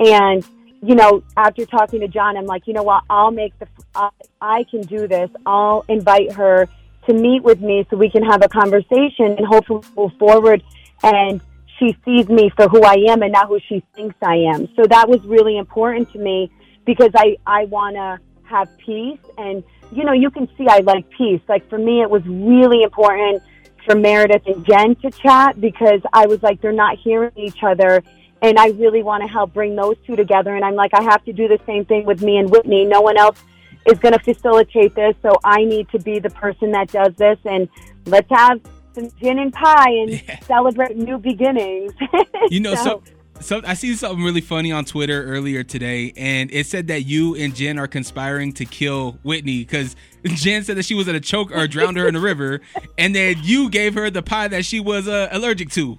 And, 0.00 0.44
you 0.82 0.96
know, 0.96 1.22
after 1.36 1.64
talking 1.64 2.00
to 2.00 2.08
John, 2.08 2.36
I'm 2.36 2.44
like, 2.44 2.66
you 2.66 2.72
know 2.72 2.82
what, 2.82 3.04
I'll 3.08 3.30
make 3.30 3.56
the, 3.60 3.68
I, 3.94 4.10
I 4.40 4.64
can 4.64 4.80
do 4.80 5.06
this. 5.06 5.30
I'll 5.46 5.84
invite 5.88 6.32
her 6.32 6.68
to 7.06 7.14
meet 7.14 7.44
with 7.44 7.60
me 7.60 7.86
so 7.88 7.96
we 7.96 8.10
can 8.10 8.24
have 8.24 8.42
a 8.42 8.48
conversation 8.48 9.36
and 9.38 9.46
hopefully 9.46 9.86
move 9.96 10.12
forward 10.18 10.64
and 11.04 11.40
she 11.78 11.96
sees 12.04 12.28
me 12.28 12.50
for 12.56 12.68
who 12.68 12.82
I 12.82 12.96
am 13.08 13.22
and 13.22 13.32
not 13.32 13.48
who 13.48 13.58
she 13.68 13.82
thinks 13.94 14.16
I 14.22 14.36
am. 14.54 14.68
So 14.76 14.84
that 14.86 15.08
was 15.08 15.20
really 15.24 15.58
important 15.58 16.10
to 16.12 16.18
me 16.18 16.50
because 16.84 17.10
I, 17.14 17.36
I 17.46 17.64
want 17.66 17.96
to 17.96 18.18
have 18.44 18.76
peace. 18.78 19.18
And, 19.36 19.62
you 19.92 20.04
know, 20.04 20.12
you 20.12 20.30
can 20.30 20.48
see 20.56 20.66
I 20.68 20.78
like 20.78 21.08
peace. 21.10 21.40
Like 21.48 21.68
for 21.68 21.78
me, 21.78 22.02
it 22.02 22.10
was 22.10 22.22
really 22.26 22.82
important 22.82 23.42
for 23.84 23.94
Meredith 23.94 24.46
and 24.46 24.64
Jen 24.64 24.96
to 24.96 25.10
chat 25.10 25.60
because 25.60 26.00
I 26.12 26.26
was 26.26 26.42
like, 26.42 26.60
they're 26.60 26.72
not 26.72 26.98
hearing 26.98 27.32
each 27.36 27.62
other. 27.62 28.02
And 28.42 28.58
I 28.58 28.68
really 28.68 29.02
want 29.02 29.22
to 29.22 29.28
help 29.28 29.54
bring 29.54 29.76
those 29.76 29.96
two 30.06 30.16
together. 30.16 30.54
And 30.54 30.64
I'm 30.64 30.74
like, 30.74 30.92
I 30.94 31.02
have 31.02 31.24
to 31.24 31.32
do 31.32 31.48
the 31.48 31.58
same 31.66 31.84
thing 31.84 32.04
with 32.04 32.22
me 32.22 32.36
and 32.36 32.50
Whitney. 32.50 32.84
No 32.84 33.00
one 33.00 33.16
else 33.16 33.42
is 33.86 33.98
going 33.98 34.12
to 34.12 34.18
facilitate 34.18 34.94
this. 34.94 35.14
So 35.22 35.32
I 35.44 35.64
need 35.64 35.88
to 35.90 35.98
be 35.98 36.18
the 36.18 36.30
person 36.30 36.72
that 36.72 36.90
does 36.90 37.14
this. 37.16 37.38
And 37.44 37.68
let's 38.06 38.28
have 38.30 38.60
some 38.96 39.10
gin 39.20 39.38
and 39.38 39.52
pie 39.52 39.90
and 39.90 40.10
yeah. 40.10 40.40
celebrate 40.40 40.96
new 40.96 41.18
beginnings. 41.18 41.92
you 42.50 42.60
know, 42.60 42.74
so, 42.74 43.02
so 43.40 43.60
I 43.64 43.74
see 43.74 43.94
something 43.94 44.24
really 44.24 44.40
funny 44.40 44.72
on 44.72 44.84
Twitter 44.84 45.22
earlier 45.24 45.62
today, 45.62 46.12
and 46.16 46.50
it 46.50 46.66
said 46.66 46.88
that 46.88 47.02
you 47.02 47.36
and 47.36 47.54
Jen 47.54 47.78
are 47.78 47.86
conspiring 47.86 48.52
to 48.54 48.64
kill 48.64 49.18
Whitney 49.22 49.60
because 49.60 49.94
Jen 50.24 50.64
said 50.64 50.76
that 50.76 50.84
she 50.84 50.94
was 50.94 51.06
at 51.08 51.14
a 51.14 51.20
choke 51.20 51.52
or 51.52 51.68
drowned 51.68 51.96
her 51.98 52.08
in 52.08 52.14
the 52.14 52.20
river, 52.20 52.60
and 52.98 53.14
then 53.14 53.36
you 53.42 53.70
gave 53.70 53.94
her 53.94 54.10
the 54.10 54.22
pie 54.22 54.48
that 54.48 54.64
she 54.64 54.80
was 54.80 55.06
uh, 55.06 55.28
allergic 55.30 55.70
to. 55.70 55.98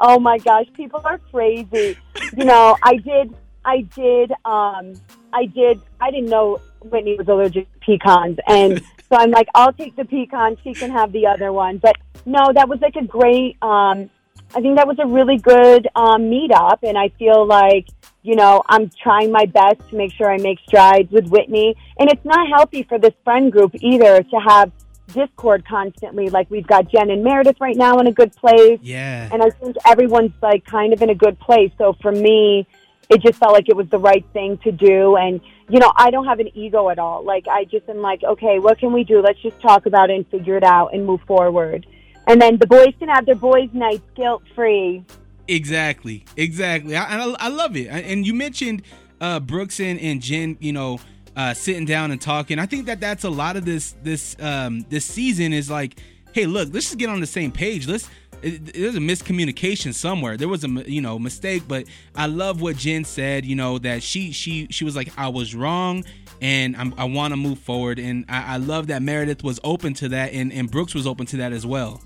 Oh 0.00 0.18
my 0.18 0.38
gosh, 0.38 0.66
people 0.74 1.00
are 1.04 1.18
crazy. 1.18 1.98
you 2.36 2.44
know, 2.44 2.76
I 2.82 2.96
did, 2.96 3.34
I 3.64 3.80
did, 3.80 4.30
um, 4.44 4.92
I 5.32 5.46
did, 5.46 5.80
I 6.00 6.10
didn't 6.10 6.28
know 6.28 6.60
Whitney 6.80 7.16
was 7.16 7.26
allergic 7.28 7.72
to 7.72 7.78
pecans, 7.80 8.38
and 8.46 8.82
so 9.08 9.16
I'm 9.16 9.30
like, 9.30 9.48
I'll 9.54 9.72
take 9.72 9.96
the 9.96 10.04
pecan. 10.04 10.56
She 10.64 10.74
can 10.74 10.90
have 10.90 11.12
the 11.12 11.26
other 11.26 11.52
one. 11.52 11.78
But 11.78 11.96
no, 12.24 12.52
that 12.52 12.68
was 12.68 12.80
like 12.80 12.96
a 12.96 13.04
great. 13.04 13.56
Um, 13.62 14.10
I 14.54 14.60
think 14.60 14.76
that 14.76 14.86
was 14.86 14.98
a 14.98 15.06
really 15.06 15.38
good 15.38 15.88
um, 15.96 16.22
meetup, 16.22 16.78
and 16.82 16.96
I 16.96 17.08
feel 17.18 17.46
like 17.46 17.88
you 18.22 18.34
know 18.34 18.62
I'm 18.68 18.90
trying 19.02 19.30
my 19.30 19.46
best 19.46 19.88
to 19.90 19.96
make 19.96 20.12
sure 20.12 20.30
I 20.30 20.38
make 20.38 20.58
strides 20.66 21.10
with 21.12 21.28
Whitney. 21.28 21.76
And 21.98 22.10
it's 22.10 22.24
not 22.24 22.48
healthy 22.48 22.82
for 22.82 22.98
this 22.98 23.14
friend 23.24 23.52
group 23.52 23.72
either 23.80 24.22
to 24.22 24.36
have 24.36 24.72
discord 25.12 25.64
constantly. 25.66 26.28
Like 26.28 26.50
we've 26.50 26.66
got 26.66 26.90
Jen 26.90 27.10
and 27.10 27.22
Meredith 27.22 27.60
right 27.60 27.76
now 27.76 27.98
in 28.00 28.06
a 28.06 28.12
good 28.12 28.34
place. 28.34 28.78
Yeah. 28.82 29.28
And 29.32 29.42
I 29.42 29.50
think 29.50 29.76
everyone's 29.86 30.32
like 30.42 30.64
kind 30.64 30.92
of 30.92 31.02
in 31.02 31.10
a 31.10 31.14
good 31.14 31.38
place. 31.38 31.70
So 31.78 31.94
for 32.02 32.12
me, 32.12 32.66
it 33.08 33.22
just 33.22 33.38
felt 33.38 33.52
like 33.52 33.68
it 33.68 33.76
was 33.76 33.88
the 33.88 33.98
right 33.98 34.24
thing 34.32 34.58
to 34.58 34.72
do. 34.72 35.16
And, 35.16 35.40
you 35.68 35.78
know, 35.78 35.92
I 35.96 36.10
don't 36.10 36.26
have 36.26 36.40
an 36.40 36.48
ego 36.56 36.88
at 36.88 36.98
all. 36.98 37.24
Like, 37.24 37.46
I 37.48 37.64
just 37.64 37.88
am 37.88 37.98
like, 37.98 38.22
okay, 38.24 38.58
what 38.58 38.78
can 38.78 38.92
we 38.92 39.04
do? 39.04 39.20
Let's 39.20 39.40
just 39.40 39.60
talk 39.60 39.86
about 39.86 40.10
it 40.10 40.16
and 40.16 40.26
figure 40.28 40.56
it 40.56 40.64
out 40.64 40.92
and 40.92 41.06
move 41.06 41.20
forward. 41.26 41.86
And 42.26 42.42
then 42.42 42.58
the 42.58 42.66
boys 42.66 42.92
can 42.98 43.08
have 43.08 43.26
their 43.26 43.36
boys' 43.36 43.70
nights 43.72 44.02
guilt 44.16 44.42
free. 44.54 45.04
Exactly. 45.46 46.24
Exactly. 46.36 46.96
I, 46.96 47.18
I, 47.18 47.36
I, 47.38 47.48
love 47.48 47.76
it. 47.76 47.86
And 47.86 48.26
you 48.26 48.34
mentioned 48.34 48.82
uh, 49.20 49.38
Brooks 49.38 49.78
and, 49.78 50.00
and 50.00 50.20
Jen, 50.20 50.56
you 50.60 50.72
know, 50.72 50.98
uh, 51.36 51.54
sitting 51.54 51.84
down 51.84 52.10
and 52.10 52.20
talking. 52.20 52.58
I 52.58 52.66
think 52.66 52.86
that 52.86 52.98
that's 52.98 53.22
a 53.22 53.30
lot 53.30 53.56
of 53.56 53.64
this, 53.64 53.94
this, 54.02 54.34
um, 54.40 54.84
this 54.88 55.04
season 55.04 55.52
is 55.52 55.70
like, 55.70 56.00
hey, 56.32 56.46
look, 56.46 56.70
let's 56.72 56.86
just 56.86 56.98
get 56.98 57.08
on 57.08 57.20
the 57.20 57.26
same 57.26 57.52
page. 57.52 57.86
Let's, 57.86 58.08
there's 58.46 58.94
a 58.94 59.00
miscommunication 59.00 59.92
somewhere. 59.92 60.36
There 60.36 60.48
was 60.48 60.64
a 60.64 60.68
you 60.68 61.00
know 61.00 61.18
mistake, 61.18 61.64
but 61.66 61.86
I 62.14 62.26
love 62.26 62.60
what 62.60 62.76
Jen 62.76 63.04
said. 63.04 63.44
You 63.44 63.56
know 63.56 63.78
that 63.78 64.02
she 64.02 64.32
she 64.32 64.68
she 64.70 64.84
was 64.84 64.94
like 64.94 65.10
I 65.16 65.28
was 65.28 65.54
wrong, 65.54 66.04
and 66.40 66.76
I'm, 66.76 66.94
i 66.96 67.04
want 67.04 67.32
to 67.32 67.36
move 67.36 67.58
forward. 67.58 67.98
And 67.98 68.24
I, 68.28 68.54
I, 68.54 68.56
love 68.58 68.86
that 68.88 69.02
Meredith 69.02 69.42
was 69.42 69.58
open 69.64 69.94
to 69.94 70.08
that, 70.10 70.32
and 70.32 70.52
and 70.52 70.70
Brooks 70.70 70.94
was 70.94 71.06
open 71.06 71.26
to 71.26 71.38
that 71.38 71.52
as 71.52 71.66
well. 71.66 72.00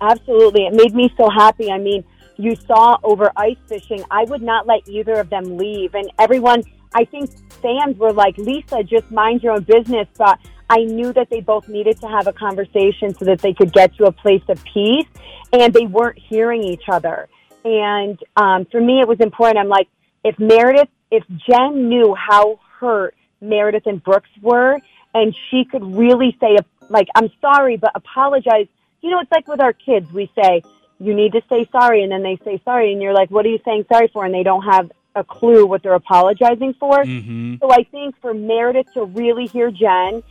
Absolutely, 0.00 0.66
it 0.66 0.74
made 0.74 0.94
me 0.94 1.12
so 1.16 1.28
happy. 1.28 1.72
I 1.72 1.78
mean, 1.78 2.04
you 2.36 2.54
saw 2.54 2.98
over 3.02 3.32
ice 3.36 3.56
fishing. 3.66 4.04
I 4.10 4.24
would 4.24 4.42
not 4.42 4.66
let 4.66 4.88
either 4.88 5.14
of 5.14 5.30
them 5.30 5.56
leave, 5.56 5.94
and 5.94 6.10
everyone. 6.18 6.62
I 6.94 7.04
think 7.04 7.30
fans 7.60 7.98
were 7.98 8.14
like, 8.14 8.38
Lisa, 8.38 8.82
just 8.82 9.10
mind 9.10 9.42
your 9.42 9.52
own 9.52 9.64
business. 9.64 10.08
But 10.16 10.38
I 10.70 10.84
knew 10.84 11.12
that 11.12 11.30
they 11.30 11.40
both 11.40 11.68
needed 11.68 12.00
to 12.00 12.08
have 12.08 12.26
a 12.26 12.32
conversation 12.32 13.14
so 13.14 13.24
that 13.24 13.40
they 13.40 13.54
could 13.54 13.72
get 13.72 13.96
to 13.96 14.04
a 14.04 14.12
place 14.12 14.42
of 14.48 14.62
peace 14.64 15.06
and 15.52 15.72
they 15.72 15.86
weren't 15.86 16.18
hearing 16.18 16.62
each 16.62 16.88
other. 16.88 17.28
And 17.64 18.18
um, 18.36 18.66
for 18.66 18.80
me, 18.80 19.00
it 19.00 19.08
was 19.08 19.20
important. 19.20 19.58
I'm 19.58 19.68
like, 19.68 19.88
if 20.24 20.38
Meredith, 20.38 20.88
if 21.10 21.24
Jen 21.48 21.88
knew 21.88 22.14
how 22.14 22.60
hurt 22.78 23.14
Meredith 23.40 23.86
and 23.86 24.02
Brooks 24.02 24.30
were, 24.42 24.78
and 25.14 25.34
she 25.50 25.64
could 25.64 25.84
really 25.96 26.36
say, 26.40 26.56
like, 26.88 27.08
I'm 27.14 27.30
sorry, 27.40 27.76
but 27.76 27.92
apologize. 27.94 28.66
You 29.00 29.10
know, 29.10 29.20
it's 29.20 29.32
like 29.32 29.48
with 29.48 29.60
our 29.60 29.72
kids, 29.72 30.10
we 30.12 30.30
say, 30.34 30.62
you 31.00 31.14
need 31.14 31.32
to 31.32 31.42
say 31.48 31.68
sorry, 31.70 32.02
and 32.02 32.10
then 32.10 32.22
they 32.22 32.38
say 32.44 32.60
sorry, 32.64 32.92
and 32.92 33.00
you're 33.00 33.14
like, 33.14 33.30
what 33.30 33.46
are 33.46 33.48
you 33.48 33.60
saying 33.64 33.86
sorry 33.90 34.08
for? 34.12 34.24
And 34.24 34.34
they 34.34 34.42
don't 34.42 34.64
have 34.64 34.90
a 35.14 35.24
clue 35.24 35.66
what 35.66 35.82
they're 35.82 35.94
apologizing 35.94 36.74
for. 36.78 37.04
Mm-hmm. 37.04 37.56
So 37.60 37.70
I 37.70 37.84
think 37.84 38.20
for 38.20 38.34
Meredith 38.34 38.92
to 38.94 39.04
really 39.04 39.46
hear 39.46 39.70
Jen 39.70 40.22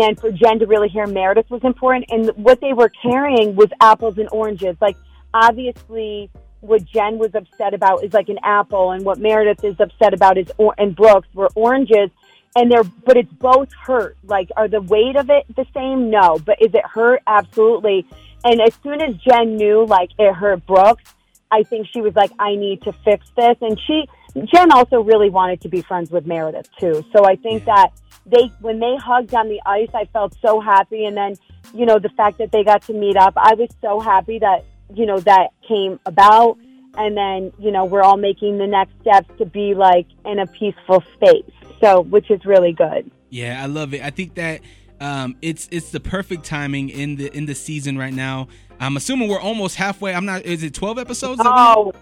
and 0.00 0.18
for 0.18 0.30
Jen 0.30 0.58
to 0.60 0.66
really 0.66 0.88
hear 0.88 1.06
Meredith 1.06 1.50
was 1.50 1.62
important. 1.64 2.06
And 2.10 2.30
what 2.36 2.60
they 2.60 2.72
were 2.72 2.88
carrying 2.88 3.54
was 3.56 3.68
apples 3.80 4.18
and 4.18 4.28
oranges. 4.32 4.76
Like 4.80 4.96
obviously, 5.34 6.30
what 6.60 6.84
Jen 6.84 7.18
was 7.18 7.34
upset 7.34 7.74
about 7.74 8.04
is 8.04 8.12
like 8.12 8.28
an 8.28 8.38
apple, 8.44 8.92
and 8.92 9.04
what 9.04 9.18
Meredith 9.18 9.64
is 9.64 9.76
upset 9.80 10.14
about 10.14 10.38
is 10.38 10.50
or- 10.58 10.74
and 10.78 10.94
Brooks 10.94 11.28
were 11.34 11.48
oranges. 11.54 12.10
And 12.54 12.70
they're, 12.70 12.84
but 12.84 13.16
it's 13.16 13.32
both 13.32 13.70
hurt. 13.72 14.18
Like, 14.24 14.50
are 14.58 14.68
the 14.68 14.82
weight 14.82 15.16
of 15.16 15.30
it 15.30 15.46
the 15.56 15.64
same? 15.74 16.10
No. 16.10 16.38
But 16.44 16.60
is 16.60 16.74
it 16.74 16.84
hurt? 16.84 17.22
Absolutely. 17.26 18.04
And 18.44 18.60
as 18.60 18.74
soon 18.82 19.00
as 19.00 19.16
Jen 19.16 19.56
knew, 19.56 19.86
like, 19.86 20.10
it 20.18 20.34
hurt 20.34 20.66
Brooks, 20.66 21.14
I 21.50 21.62
think 21.62 21.86
she 21.90 22.02
was 22.02 22.14
like, 22.14 22.30
I 22.38 22.54
need 22.54 22.82
to 22.82 22.92
fix 22.92 23.30
this. 23.36 23.56
And 23.62 23.80
she, 23.86 24.06
Jen 24.52 24.70
also 24.70 25.00
really 25.00 25.30
wanted 25.30 25.62
to 25.62 25.70
be 25.70 25.80
friends 25.80 26.10
with 26.10 26.26
Meredith 26.26 26.68
too. 26.78 27.02
So 27.16 27.24
I 27.24 27.36
think 27.36 27.64
that 27.64 27.92
they, 28.26 28.52
when 28.60 28.80
they 28.80 28.96
hugged 28.96 29.34
on 29.34 29.48
the 29.48 29.60
ice, 29.66 29.90
I 29.94 30.06
felt 30.06 30.36
so 30.40 30.60
happy. 30.60 31.04
And 31.04 31.16
then, 31.16 31.36
you 31.74 31.86
know, 31.86 31.98
the 31.98 32.08
fact 32.10 32.38
that 32.38 32.52
they 32.52 32.64
got 32.64 32.82
to 32.82 32.92
meet 32.92 33.16
up, 33.16 33.34
I 33.36 33.54
was 33.54 33.68
so 33.80 34.00
happy 34.00 34.38
that, 34.38 34.64
you 34.94 35.06
know, 35.06 35.20
that 35.20 35.48
came 35.66 35.98
about. 36.06 36.58
And 36.94 37.16
then, 37.16 37.52
you 37.58 37.70
know, 37.70 37.84
we're 37.84 38.02
all 38.02 38.18
making 38.18 38.58
the 38.58 38.66
next 38.66 38.92
steps 39.00 39.28
to 39.38 39.46
be 39.46 39.74
like 39.74 40.06
in 40.26 40.38
a 40.38 40.46
peaceful 40.46 41.02
space. 41.14 41.50
So, 41.80 42.02
which 42.02 42.30
is 42.30 42.44
really 42.44 42.72
good. 42.72 43.10
Yeah, 43.30 43.62
I 43.62 43.66
love 43.66 43.94
it. 43.94 44.02
I 44.02 44.10
think 44.10 44.34
that 44.34 44.60
um, 45.00 45.36
it's 45.42 45.68
it's 45.72 45.90
the 45.90 45.98
perfect 45.98 46.44
timing 46.44 46.90
in 46.90 47.16
the 47.16 47.34
in 47.36 47.46
the 47.46 47.54
season 47.54 47.98
right 47.98 48.12
now. 48.12 48.48
I'm 48.78 48.96
assuming 48.96 49.28
we're 49.28 49.40
almost 49.40 49.76
halfway. 49.76 50.14
I'm 50.14 50.26
not. 50.26 50.44
Is 50.44 50.62
it 50.62 50.74
12 50.74 50.98
episodes? 50.98 51.40
Oh, 51.44 51.92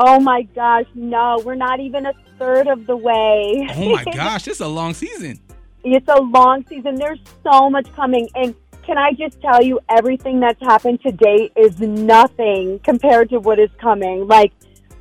oh 0.00 0.18
my 0.18 0.42
gosh. 0.42 0.86
No, 0.94 1.40
we're 1.44 1.54
not 1.54 1.78
even 1.80 2.06
a 2.06 2.12
third 2.38 2.66
of 2.66 2.86
the 2.86 2.96
way. 2.96 3.68
Oh 3.76 3.92
my 3.92 4.04
gosh, 4.14 4.48
it's 4.48 4.60
a 4.60 4.66
long 4.68 4.94
season. 4.94 5.38
It's 5.84 6.08
a 6.08 6.20
long 6.20 6.64
season. 6.68 6.96
There's 6.96 7.20
so 7.42 7.70
much 7.70 7.86
coming. 7.94 8.28
And 8.34 8.54
can 8.82 8.98
I 8.98 9.12
just 9.12 9.40
tell 9.40 9.62
you, 9.62 9.78
everything 9.88 10.40
that's 10.40 10.60
happened 10.60 11.00
to 11.02 11.12
date 11.12 11.52
is 11.56 11.78
nothing 11.80 12.80
compared 12.80 13.30
to 13.30 13.38
what 13.38 13.58
is 13.58 13.70
coming. 13.80 14.26
Like, 14.26 14.52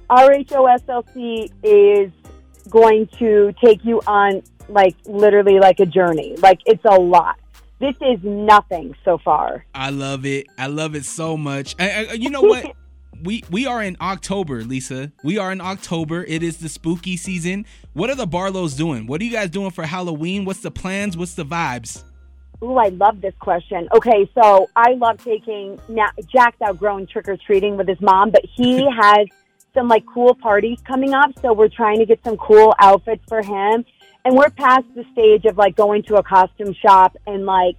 RHOSLC 0.10 1.52
is 1.64 2.12
going 2.70 3.08
to 3.20 3.54
take 3.64 3.84
you 3.84 4.02
on, 4.08 4.42
like, 4.68 4.96
literally 5.06 5.60
like 5.60 5.80
a 5.80 5.86
journey. 5.86 6.36
Like, 6.38 6.60
it's 6.66 6.84
a 6.86 7.00
lot. 7.00 7.40
This 7.80 7.96
is 8.02 8.20
nothing 8.24 8.96
so 9.06 9.18
far. 9.18 9.66
I 9.74 9.90
love 9.90 10.26
it. 10.26 10.48
I 10.58 10.68
love 10.68 10.96
it 10.96 11.06
so 11.06 11.38
much. 11.38 11.76
I, 11.80 12.08
I- 12.12 12.14
you 12.14 12.30
know 12.30 12.42
what? 12.54 12.66
We 13.24 13.44
we 13.50 13.66
are 13.66 13.82
in 13.84 13.98
October, 14.02 14.64
Lisa. 14.64 15.12
We 15.24 15.38
are 15.38 15.52
in 15.52 15.62
October. 15.62 16.24
It 16.24 16.44
is 16.44 16.58
the 16.58 16.70
spooky 16.70 17.18
season. 17.18 17.66
What 17.94 18.10
are 18.10 18.16
the 18.16 18.28
Barlows 18.28 18.76
doing? 18.76 19.08
What 19.08 19.22
are 19.22 19.24
you 19.24 19.32
guys 19.32 19.50
doing 19.50 19.72
for 19.72 19.84
Halloween? 19.84 20.46
What's 20.46 20.62
the 20.62 20.72
plans? 20.72 21.18
What's 21.18 21.34
the 21.34 21.46
vibes? 21.46 22.04
Ooh, 22.62 22.76
I 22.76 22.90
love 22.90 23.22
this 23.22 23.34
question. 23.40 23.88
Okay, 23.94 24.30
so 24.36 24.70
I 24.76 24.92
love 24.94 25.24
taking 25.24 25.80
now 25.88 26.10
Jack's 26.28 26.62
outgrown 26.62 27.08
trick 27.08 27.28
or 27.30 27.38
treating 27.38 27.78
with 27.78 27.88
his 27.88 28.02
mom, 28.02 28.32
but 28.32 28.44
he 28.44 28.86
has 29.02 29.28
some 29.74 29.88
like 29.88 30.06
cool 30.06 30.36
parties 30.36 30.80
coming 30.86 31.14
up, 31.14 31.32
so 31.42 31.54
we're 31.54 31.70
trying 31.70 32.00
to 32.00 32.06
get 32.06 32.24
some 32.24 32.38
cool 32.38 32.74
outfits 32.80 33.24
for 33.28 33.42
him. 33.42 33.86
And 34.26 34.36
we're 34.36 34.50
past 34.50 34.86
the 34.96 35.06
stage 35.14 35.46
of 35.46 35.58
like 35.58 35.76
going 35.76 36.04
to 36.04 36.16
a 36.16 36.24
costume 36.24 36.74
shop 36.74 37.16
and 37.26 37.46
like 37.46 37.78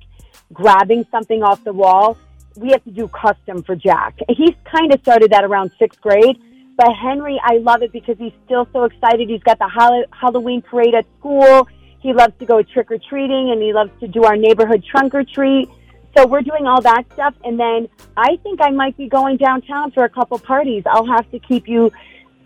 grabbing 0.52 1.06
something 1.10 1.42
off 1.42 1.62
the 1.64 1.72
wall. 1.72 2.16
We 2.56 2.70
have 2.70 2.84
to 2.84 2.90
do 2.90 3.08
custom 3.08 3.62
for 3.62 3.76
Jack. 3.76 4.18
He's 4.28 4.54
kind 4.64 4.92
of 4.92 5.00
started 5.00 5.30
that 5.32 5.44
around 5.44 5.70
sixth 5.78 6.00
grade. 6.00 6.40
But 6.76 6.94
Henry, 6.94 7.38
I 7.44 7.58
love 7.58 7.82
it 7.82 7.92
because 7.92 8.16
he's 8.18 8.32
still 8.46 8.66
so 8.72 8.84
excited. 8.84 9.28
He's 9.28 9.42
got 9.42 9.58
the 9.58 9.68
Hall- 9.68 10.04
Halloween 10.12 10.62
parade 10.62 10.94
at 10.94 11.04
school. 11.18 11.68
He 12.00 12.14
loves 12.14 12.32
to 12.38 12.46
go 12.46 12.62
trick 12.62 12.90
or 12.90 12.96
treating 12.96 13.50
and 13.50 13.60
he 13.60 13.74
loves 13.74 13.90
to 14.00 14.08
do 14.08 14.24
our 14.24 14.36
neighborhood 14.36 14.82
trunk 14.90 15.14
or 15.14 15.22
treat. 15.22 15.68
So 16.16 16.26
we're 16.26 16.42
doing 16.42 16.66
all 16.66 16.80
that 16.80 17.04
stuff. 17.12 17.34
And 17.44 17.60
then 17.60 17.88
I 18.16 18.36
think 18.42 18.60
I 18.62 18.70
might 18.70 18.96
be 18.96 19.08
going 19.08 19.36
downtown 19.36 19.90
for 19.90 20.04
a 20.04 20.08
couple 20.08 20.38
parties. 20.38 20.82
I'll 20.86 21.06
have 21.06 21.30
to 21.32 21.38
keep 21.38 21.68
you 21.68 21.92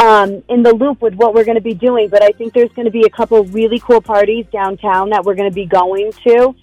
um, 0.01 0.43
in 0.49 0.63
the 0.63 0.75
loop 0.75 1.01
with 1.01 1.15
what 1.15 1.35
we're 1.35 1.45
going 1.45 1.57
to 1.57 1.63
be 1.63 1.75
doing. 1.75 2.09
But 2.09 2.23
I 2.23 2.31
think 2.31 2.53
there's 2.53 2.73
going 2.73 2.87
to 2.87 2.91
be 2.91 3.05
a 3.05 3.11
couple 3.11 3.45
really 3.45 3.79
cool 3.79 4.01
parties 4.01 4.47
downtown 4.53 5.11
that 5.11 5.25
we're 5.25 5.37
going 5.37 5.51
to 5.51 5.55
be 5.55 5.67
going 5.67 6.13
to. 6.27 6.55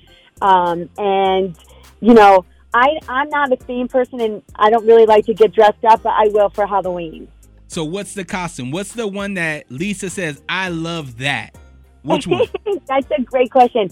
Um, 0.42 0.90
and, 0.98 1.58
you 2.02 2.14
know, 2.14 2.46
I, 2.74 3.00
I'm 3.10 3.30
not 3.30 3.52
a 3.52 3.58
theme 3.58 3.88
person 3.88 4.22
and 4.22 4.44
I 4.56 4.70
don't 4.70 4.86
really 4.86 5.06
like 5.06 5.26
to 5.26 5.34
get 5.34 5.54
dressed 5.54 5.84
up, 5.84 6.04
but 6.04 6.14
I 6.14 6.30
will 6.30 6.50
for 6.50 6.66
Halloween. 6.66 7.28
So 7.68 7.84
what's 7.84 8.14
the 8.14 8.26
costume? 8.26 8.72
What's 8.72 8.94
the 8.94 9.08
one 9.08 9.36
that 9.36 9.70
Lisa 9.72 10.10
says 10.10 10.42
I 10.50 10.70
love 10.70 11.18
that? 11.20 11.56
Which 12.04 12.28
one? 12.28 12.48
That's 12.88 13.08
a 13.18 13.22
great 13.22 13.52
question. 13.52 13.90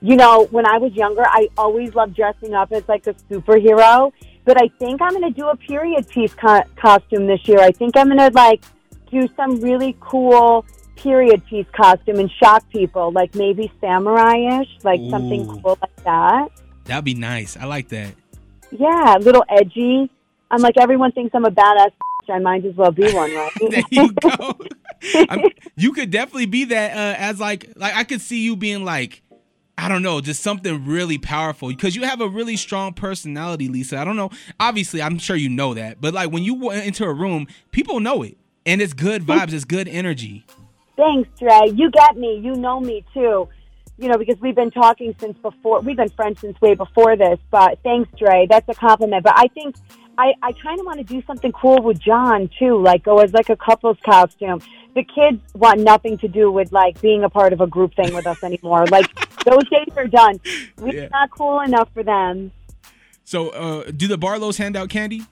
You 0.00 0.16
know, 0.16 0.46
when 0.50 0.66
I 0.66 0.78
was 0.78 0.92
younger, 0.92 1.22
I 1.24 1.48
always 1.56 1.94
loved 1.94 2.16
dressing 2.16 2.54
up 2.54 2.72
as 2.72 2.86
like 2.88 3.06
a 3.06 3.14
superhero. 3.30 4.12
But 4.44 4.60
I 4.60 4.68
think 4.78 5.00
I'm 5.00 5.12
going 5.12 5.22
to 5.22 5.30
do 5.30 5.48
a 5.48 5.56
period 5.56 6.08
piece 6.08 6.34
co- 6.34 6.64
costume 6.76 7.26
this 7.26 7.46
year. 7.46 7.60
I 7.60 7.70
think 7.70 7.96
I'm 7.96 8.08
going 8.08 8.18
to 8.18 8.36
like 8.36 8.62
do 9.10 9.28
some 9.36 9.60
really 9.60 9.96
cool 10.00 10.66
period 10.96 11.44
piece 11.46 11.66
costume 11.72 12.18
and 12.18 12.30
shock 12.42 12.68
people, 12.70 13.12
like 13.12 13.34
maybe 13.34 13.72
samurai-ish, 13.80 14.68
like 14.82 15.00
something 15.10 15.46
cool 15.46 15.78
like 15.80 16.04
that. 16.04 16.48
That'd 16.84 17.04
be 17.04 17.14
nice. 17.14 17.56
I 17.56 17.66
like 17.66 17.88
that. 17.88 18.14
Yeah, 18.72 19.16
a 19.16 19.18
little 19.18 19.44
edgy. 19.48 20.10
I'm 20.50 20.60
like 20.60 20.76
everyone 20.78 21.12
thinks 21.12 21.34
I'm 21.34 21.44
a 21.44 21.50
badass. 21.50 21.92
I 22.28 22.38
might 22.38 22.64
as 22.64 22.74
well 22.76 22.92
be 22.92 23.10
one, 23.12 23.34
right? 23.34 23.52
there 23.70 23.82
you 23.90 24.12
go. 24.12 24.56
I'm, 25.28 25.42
you 25.76 25.92
could 25.92 26.10
definitely 26.10 26.46
be 26.46 26.66
that 26.66 26.96
uh, 26.96 27.18
as 27.18 27.40
like 27.40 27.72
like 27.76 27.94
I 27.94 28.04
could 28.04 28.20
see 28.20 28.44
you 28.44 28.56
being 28.56 28.84
like 28.84 29.22
I 29.76 29.88
don't 29.88 30.02
know, 30.02 30.20
just 30.20 30.42
something 30.42 30.86
really 30.86 31.18
powerful 31.18 31.68
because 31.68 31.96
you 31.96 32.02
have 32.02 32.20
a 32.20 32.28
really 32.28 32.56
strong 32.56 32.92
personality, 32.92 33.68
Lisa. 33.68 33.98
I 33.98 34.04
don't 34.04 34.16
know. 34.16 34.30
Obviously, 34.60 35.02
I'm 35.02 35.18
sure 35.18 35.34
you 35.34 35.48
know 35.48 35.74
that, 35.74 36.00
but 36.00 36.14
like 36.14 36.30
when 36.30 36.44
you 36.44 36.54
went 36.54 36.86
into 36.86 37.04
a 37.04 37.12
room, 37.12 37.48
people 37.70 37.98
know 37.98 38.22
it, 38.22 38.36
and 38.64 38.80
it's 38.80 38.92
good 38.92 39.22
vibes, 39.22 39.52
it's 39.52 39.64
good 39.64 39.88
energy. 39.88 40.46
Thanks, 40.96 41.28
Dre. 41.38 41.70
You 41.74 41.90
get 41.90 42.16
me. 42.16 42.36
You 42.36 42.54
know 42.54 42.78
me 42.78 43.04
too. 43.14 43.48
You 44.02 44.08
know, 44.08 44.18
because 44.18 44.40
we've 44.40 44.54
been 44.56 44.72
talking 44.72 45.14
since 45.20 45.38
before. 45.38 45.80
We've 45.80 45.96
been 45.96 46.08
friends 46.08 46.40
since 46.40 46.60
way 46.60 46.74
before 46.74 47.14
this. 47.16 47.38
But 47.52 47.78
thanks, 47.84 48.10
Dre. 48.18 48.48
That's 48.50 48.68
a 48.68 48.74
compliment. 48.74 49.22
But 49.22 49.34
I 49.36 49.46
think 49.48 49.76
I, 50.18 50.32
I 50.42 50.50
kind 50.52 50.80
of 50.80 50.86
want 50.86 50.98
to 50.98 51.04
do 51.04 51.22
something 51.24 51.52
cool 51.52 51.80
with 51.82 52.00
John 52.00 52.50
too, 52.58 52.82
like 52.82 53.04
go 53.04 53.18
as 53.20 53.32
like 53.32 53.48
a 53.48 53.56
couple's 53.56 53.98
costume. 54.04 54.60
The 54.94 55.04
kids 55.04 55.40
want 55.54 55.80
nothing 55.80 56.18
to 56.18 56.26
do 56.28 56.50
with 56.50 56.72
like 56.72 57.00
being 57.00 57.22
a 57.22 57.30
part 57.30 57.52
of 57.52 57.60
a 57.60 57.66
group 57.66 57.94
thing 57.94 58.12
with 58.12 58.26
us 58.26 58.42
anymore. 58.42 58.86
like 58.86 59.06
those 59.44 59.68
days 59.68 59.86
are 59.96 60.08
done. 60.08 60.40
We're 60.78 60.94
Yeah. 60.94 61.08
not 61.12 61.30
cool 61.30 61.60
enough 61.60 61.88
for 61.94 62.02
them. 62.02 62.50
So, 63.24 63.50
uh, 63.50 63.84
do 63.96 64.08
the 64.08 64.18
Barlows 64.18 64.58
hand 64.58 64.76
out 64.76 64.88
candy? 64.88 65.22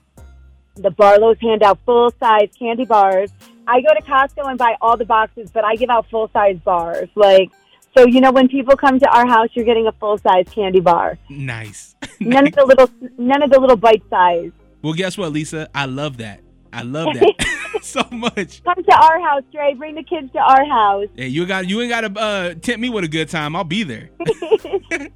The 0.75 0.91
Barlows 0.91 1.37
hand 1.41 1.61
out 1.61 1.77
full 1.85 2.11
size 2.19 2.49
candy 2.57 2.85
bars. 2.85 3.31
I 3.67 3.81
go 3.81 3.93
to 3.93 4.01
Costco 4.01 4.49
and 4.49 4.57
buy 4.57 4.75
all 4.81 4.95
the 4.97 5.05
boxes, 5.05 5.51
but 5.51 5.63
I 5.65 5.75
give 5.75 5.89
out 5.89 6.09
full 6.09 6.29
size 6.33 6.57
bars. 6.63 7.09
Like, 7.15 7.51
so 7.97 8.05
you 8.05 8.21
know, 8.21 8.31
when 8.31 8.47
people 8.47 8.75
come 8.75 8.99
to 8.99 9.09
our 9.09 9.27
house, 9.27 9.49
you're 9.53 9.65
getting 9.65 9.87
a 9.87 9.91
full 9.93 10.17
size 10.17 10.45
candy 10.51 10.79
bar. 10.79 11.17
Nice. 11.29 11.95
None 12.19 12.47
of 12.47 12.53
the 12.53 12.65
little, 12.65 12.89
none 13.17 13.41
of 13.41 13.49
the 13.49 13.59
little 13.59 13.75
bite 13.75 14.03
size. 14.09 14.51
well, 14.81 14.93
guess 14.93 15.17
what, 15.17 15.31
Lisa? 15.31 15.69
I 15.73 15.85
love 15.85 16.17
that. 16.17 16.41
I 16.73 16.83
love 16.83 17.07
that 17.15 17.57
so 17.81 18.03
much. 18.11 18.63
Come 18.63 18.83
to 18.83 18.95
our 18.95 19.19
house, 19.19 19.43
Dre. 19.51 19.73
Bring 19.73 19.95
the 19.95 20.03
kids 20.03 20.31
to 20.33 20.39
our 20.39 20.65
house. 20.65 21.07
Yeah, 21.15 21.25
you 21.25 21.45
got 21.45 21.67
you 21.67 21.81
ain't 21.81 21.89
got 21.89 22.01
to 22.01 22.19
uh, 22.19 22.53
tempt 22.55 22.79
me 22.79 22.89
with 22.89 23.03
a 23.03 23.07
good 23.07 23.29
time. 23.29 23.55
I'll 23.55 23.63
be 23.63 23.83
there. 23.83 24.09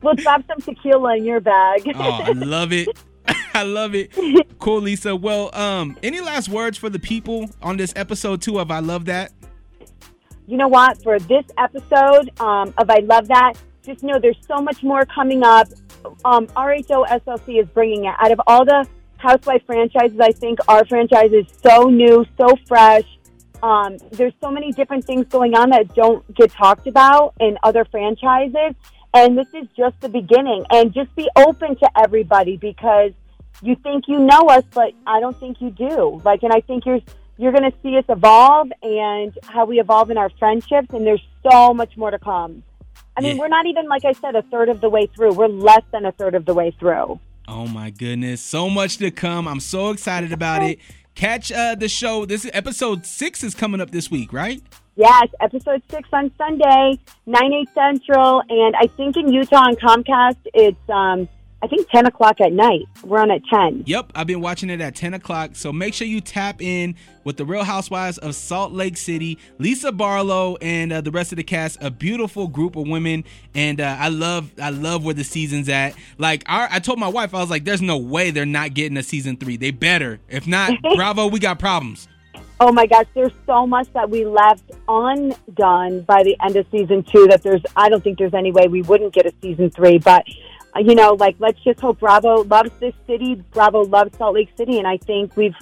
We'll 0.02 0.16
drop 0.16 0.42
some 0.48 0.62
tequila 0.62 1.18
in 1.18 1.26
your 1.26 1.40
bag. 1.40 1.92
Oh, 1.96 2.22
I 2.24 2.32
love 2.32 2.74
it. 2.74 2.88
I 3.54 3.64
love 3.64 3.96
it. 3.96 4.12
Cool, 4.60 4.82
Lisa. 4.82 5.16
Well, 5.16 5.54
um, 5.56 5.98
any 6.04 6.22
last 6.22 6.50
words 6.50 6.78
for 6.78 6.90
the 6.90 7.00
people 7.00 7.50
on 7.62 7.78
this 7.78 7.94
episode 7.96 8.42
two 8.42 8.60
of 8.60 8.70
I 8.72 8.80
Love 8.80 9.06
That? 9.06 9.32
You 10.48 10.58
know 10.58 10.68
what? 10.68 11.02
For 11.02 11.20
this 11.20 11.46
episode 11.58 12.32
um, 12.40 12.74
of 12.78 12.90
I 12.90 13.00
Love 13.00 13.28
That, 13.28 13.54
just 13.84 14.04
know 14.04 14.20
there's 14.20 14.38
so 14.48 14.58
much 14.58 14.84
more 14.84 15.06
coming 15.06 15.44
up. 15.44 15.68
Um, 16.24 16.48
RHO 16.48 17.08
SLC 17.08 17.62
is 17.62 17.68
bringing 17.70 18.06
it. 18.06 18.14
Out 18.20 18.32
of 18.32 18.42
all 18.48 18.66
the 18.66 18.88
Housewife 19.18 19.64
franchises, 19.66 20.20
I 20.20 20.32
think 20.32 20.60
our 20.68 20.86
franchise 20.86 21.32
is 21.32 21.46
so 21.64 21.90
new, 21.90 22.26
so 22.38 22.56
fresh. 22.68 23.06
Um, 23.64 23.98
there's 24.12 24.34
so 24.42 24.52
many 24.52 24.72
different 24.72 25.06
things 25.06 25.26
going 25.28 25.56
on 25.56 25.70
that 25.70 25.96
don't 25.96 26.24
get 26.36 26.52
talked 26.52 26.88
about 26.88 27.34
in 27.40 27.58
other 27.64 27.86
franchises. 27.86 28.76
And 29.14 29.38
this 29.38 29.48
is 29.54 29.68
just 29.76 30.00
the 30.02 30.10
beginning. 30.10 30.66
And 30.72 30.94
just 30.94 31.16
be 31.16 31.30
open 31.36 31.76
to 31.78 31.90
everybody 31.98 32.58
because 32.58 33.12
you 33.62 33.76
think 33.78 34.06
you 34.08 34.20
know 34.20 34.48
us, 34.48 34.64
but 34.74 34.94
I 35.08 35.20
don't 35.20 35.40
think 35.40 35.62
you 35.62 35.72
do. 35.72 36.22
Like, 36.24 36.44
and 36.44 36.54
I 36.54 36.62
think 36.62 36.86
you're 36.86 37.00
you're 37.38 37.52
going 37.52 37.70
to 37.70 37.78
see 37.84 37.98
us 37.98 38.06
evolve 38.10 38.70
and 38.82 39.38
how 39.44 39.66
we 39.66 39.80
evolve 39.80 40.10
in 40.12 40.18
our 40.18 40.30
friendships. 40.40 40.88
And 40.92 41.06
there's 41.06 41.24
so 41.50 41.74
much 41.74 41.96
more 41.98 42.12
to 42.12 42.20
come. 42.20 42.64
I 43.18 43.22
mean, 43.22 43.36
Yeah. 43.36 43.42
we're 43.42 43.48
not 43.48 43.66
even, 43.66 43.88
like 43.88 44.06
I 44.06 44.14
said, 44.14 44.36
a 44.36 44.42
third 44.44 44.70
of 44.70 44.82
the 44.82 44.90
way 44.90 45.08
through. 45.16 45.34
We're 45.34 45.48
less 45.48 45.84
than 45.92 46.06
a 46.06 46.12
third 46.12 46.36
of 46.36 46.46
the 46.46 46.54
way 46.54 46.72
through. 46.80 47.20
Oh 47.48 47.68
my 47.68 47.92
goodness, 47.92 48.42
so 48.42 48.70
much 48.70 48.98
to 48.98 49.12
come. 49.12 49.48
I'm 49.48 49.60
so 49.60 49.92
excited 49.92 50.32
about 50.34 50.64
it. 50.64 50.80
Catch 51.14 51.52
uh, 51.52 51.76
the 51.76 51.88
show. 51.88 52.26
This 52.26 52.50
episode 52.54 53.06
six 53.06 53.44
is 53.44 53.54
coming 53.54 53.80
up 53.80 53.92
this 53.92 54.10
week, 54.10 54.34
right? 54.34 54.62
Yes, 54.98 55.28
episode 55.40 55.82
six 55.90 56.10
on 56.12 56.32
Sunday, 56.38 56.98
nine 57.26 57.54
eight 57.54 57.70
central, 57.74 58.42
and 58.50 58.76
I 58.76 58.88
think 58.88 59.16
in 59.18 59.32
Utah 59.32 59.58
on 59.68 59.76
Comcast 59.76 60.38
it's 60.54 60.90
um 60.90 61.28
I 61.66 61.68
think 61.68 61.90
ten 61.90 62.06
o'clock 62.06 62.40
at 62.42 62.54
night. 62.54 62.88
We're 63.04 63.20
on 63.20 63.32
at 63.32 63.42
ten. 63.52 63.82
Yep, 63.88 64.12
I've 64.14 64.28
been 64.28 64.40
watching 64.40 64.70
it 64.70 64.82
at 64.82 64.96
10 64.96 65.16
o'clock. 65.16 65.56
So 65.56 65.74
make 65.74 65.96
sure 65.96 66.06
you 66.06 66.22
tap 66.22 66.62
in 66.62 66.94
with 67.24 67.38
the 67.38 67.46
Real 67.46 67.64
Housewives 67.64 68.20
of 68.20 68.36
Salt 68.36 68.72
Lake 68.72 68.98
City, 68.98 69.40
Lisa 69.58 69.92
Barlow, 69.92 70.58
and 70.62 70.94
uh, 70.94 71.02
the 71.02 71.10
rest 71.10 71.32
of 71.32 71.38
the 71.38 71.44
cast. 71.44 71.82
A 71.82 71.90
beautiful 71.90 72.48
group 72.48 72.76
of 72.76 72.88
women, 72.88 73.24
and 73.56 73.82
uh, 73.82 73.98
I 74.00 74.10
love, 74.10 74.52
I 74.62 74.70
love 74.70 75.04
where 75.04 75.16
the 75.16 75.24
season's 75.24 75.68
at. 75.68 75.96
Like, 76.20 76.44
our, 76.46 76.68
I 76.70 76.78
told 76.78 77.00
my 77.00 77.08
wife, 77.08 77.34
I 77.34 77.40
was 77.40 77.50
like, 77.50 77.66
"There's 77.66 77.82
no 77.82 77.98
way 77.98 78.30
they're 78.30 78.46
not 78.46 78.76
getting 78.76 78.96
a 78.96 79.04
season 79.04 79.38
three. 79.38 79.58
They 79.58 79.72
better. 79.72 80.20
If 80.30 80.46
not, 80.46 80.72
bravo, 80.96 81.26
we 81.26 81.40
got 81.40 81.58
problems." 81.58 82.08
Oh 82.60 82.72
my 82.72 82.86
gosh, 82.86 83.08
there's 83.16 83.34
so 83.48 83.66
much 83.66 83.92
that 83.94 84.10
we 84.10 84.24
left 84.24 84.64
undone 84.88 86.02
by 86.02 86.24
the 86.24 86.38
end 86.46 86.56
of 86.56 86.66
season 86.72 87.04
two 87.04 87.28
that 87.28 87.42
there's 87.42 87.62
I 87.76 87.90
don't 87.90 88.04
think 88.04 88.20
there's 88.20 88.36
any 88.36 88.52
way 88.52 88.68
we 88.68 88.84
wouldn't 88.84 89.14
get 89.14 89.26
a 89.26 89.34
season 89.42 89.72
three. 89.72 89.98
But 89.98 90.26
Uh, 90.76 90.80
you 90.80 90.96
know, 90.96 91.14
like 91.14 91.36
let's 91.40 91.60
just 91.64 91.80
hope 91.80 92.00
Bravo 92.00 92.44
loves 92.44 92.72
this 92.80 92.94
city. 93.08 93.36
Bravo 93.52 93.84
loves 93.84 94.18
Salt 94.18 94.36
Lake 94.36 94.50
City, 94.58 94.78
and 94.78 94.88
I 94.88 94.98
think 94.98 95.36
we've 95.36 95.56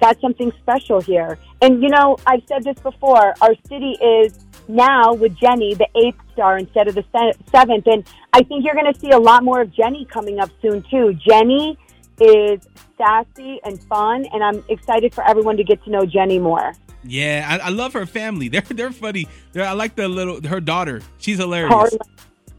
got 0.00 0.20
something 0.20 0.52
special 0.60 1.00
here. 1.00 1.38
And 1.62 1.82
you 1.82 1.88
know, 1.88 2.16
I've 2.26 2.42
said 2.46 2.64
this 2.64 2.78
before. 2.80 3.34
Our 3.40 3.54
city 3.68 3.96
is 4.00 4.44
now 4.68 5.14
with 5.14 5.34
Jenny 5.36 5.74
the 5.74 5.88
eighth 5.96 6.20
star 6.32 6.58
instead 6.58 6.88
of 6.88 6.94
the 6.94 7.04
seventh, 7.50 7.86
and 7.86 8.04
I 8.32 8.42
think 8.42 8.64
you're 8.64 8.74
going 8.74 8.92
to 8.92 8.98
see 8.98 9.10
a 9.10 9.18
lot 9.18 9.42
more 9.42 9.60
of 9.60 9.72
Jenny 9.72 10.04
coming 10.04 10.40
up 10.40 10.50
soon 10.60 10.84
too. 10.90 11.14
Jenny 11.14 11.78
is 12.20 12.60
sassy 12.96 13.60
and 13.64 13.80
fun, 13.84 14.26
and 14.32 14.42
I'm 14.42 14.62
excited 14.68 15.14
for 15.14 15.26
everyone 15.26 15.56
to 15.56 15.64
get 15.64 15.82
to 15.84 15.90
know 15.90 16.04
Jenny 16.04 16.38
more. 16.38 16.72
Yeah, 17.04 17.46
I, 17.48 17.66
I 17.66 17.68
love 17.70 17.92
her 17.94 18.06
family. 18.06 18.48
They're 18.58 18.60
they're 18.62 18.92
funny. 18.92 19.28
They're, 19.52 19.64
I 19.64 19.72
like 19.72 19.94
the 19.94 20.08
little 20.08 20.46
her 20.46 20.60
daughter. 20.60 21.00
She's 21.18 21.38
hilarious. 21.38 21.72
Carlin. 21.72 21.98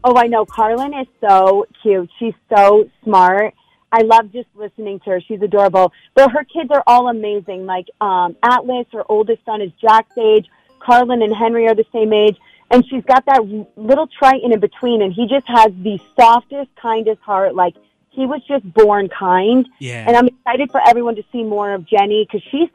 Oh, 0.02 0.16
I 0.16 0.26
know. 0.26 0.46
Carlin 0.46 0.94
is 0.94 1.06
so 1.20 1.66
cute. 1.82 2.10
She's 2.18 2.34
so 2.54 2.88
smart. 3.04 3.54
I 3.92 4.02
love 4.02 4.32
just 4.32 4.48
listening 4.54 5.00
to 5.00 5.10
her. 5.10 5.20
She's 5.20 5.42
adorable. 5.42 5.92
But 6.14 6.30
her 6.30 6.44
kids 6.44 6.70
are 6.70 6.82
all 6.86 7.08
amazing. 7.08 7.66
Like 7.66 7.86
um, 8.00 8.36
Atlas, 8.42 8.86
her 8.92 9.04
oldest 9.08 9.44
son 9.44 9.60
is 9.60 9.72
Jack's 9.80 10.16
age. 10.16 10.46
Carlin 10.78 11.22
and 11.22 11.34
Henry 11.34 11.66
are 11.66 11.74
the 11.74 11.84
same 11.92 12.12
age. 12.12 12.36
And 12.70 12.86
she's 12.88 13.04
got 13.04 13.26
that 13.26 13.42
little 13.76 14.06
Triton 14.06 14.52
in 14.52 14.60
between. 14.60 15.02
And 15.02 15.12
he 15.12 15.26
just 15.26 15.46
has 15.48 15.72
the 15.82 15.98
softest, 16.18 16.70
kindest 16.80 17.20
heart. 17.20 17.54
Like 17.54 17.74
he 18.10 18.26
was 18.26 18.40
just 18.46 18.70
born 18.72 19.08
kind. 19.08 19.68
Yeah. 19.80 20.04
And 20.06 20.16
I'm 20.16 20.28
excited 20.28 20.70
for 20.70 20.80
everyone 20.86 21.16
to 21.16 21.24
see 21.32 21.42
more 21.42 21.74
of 21.74 21.84
Jenny 21.86 22.24
because 22.24 22.46
she's 22.50 22.68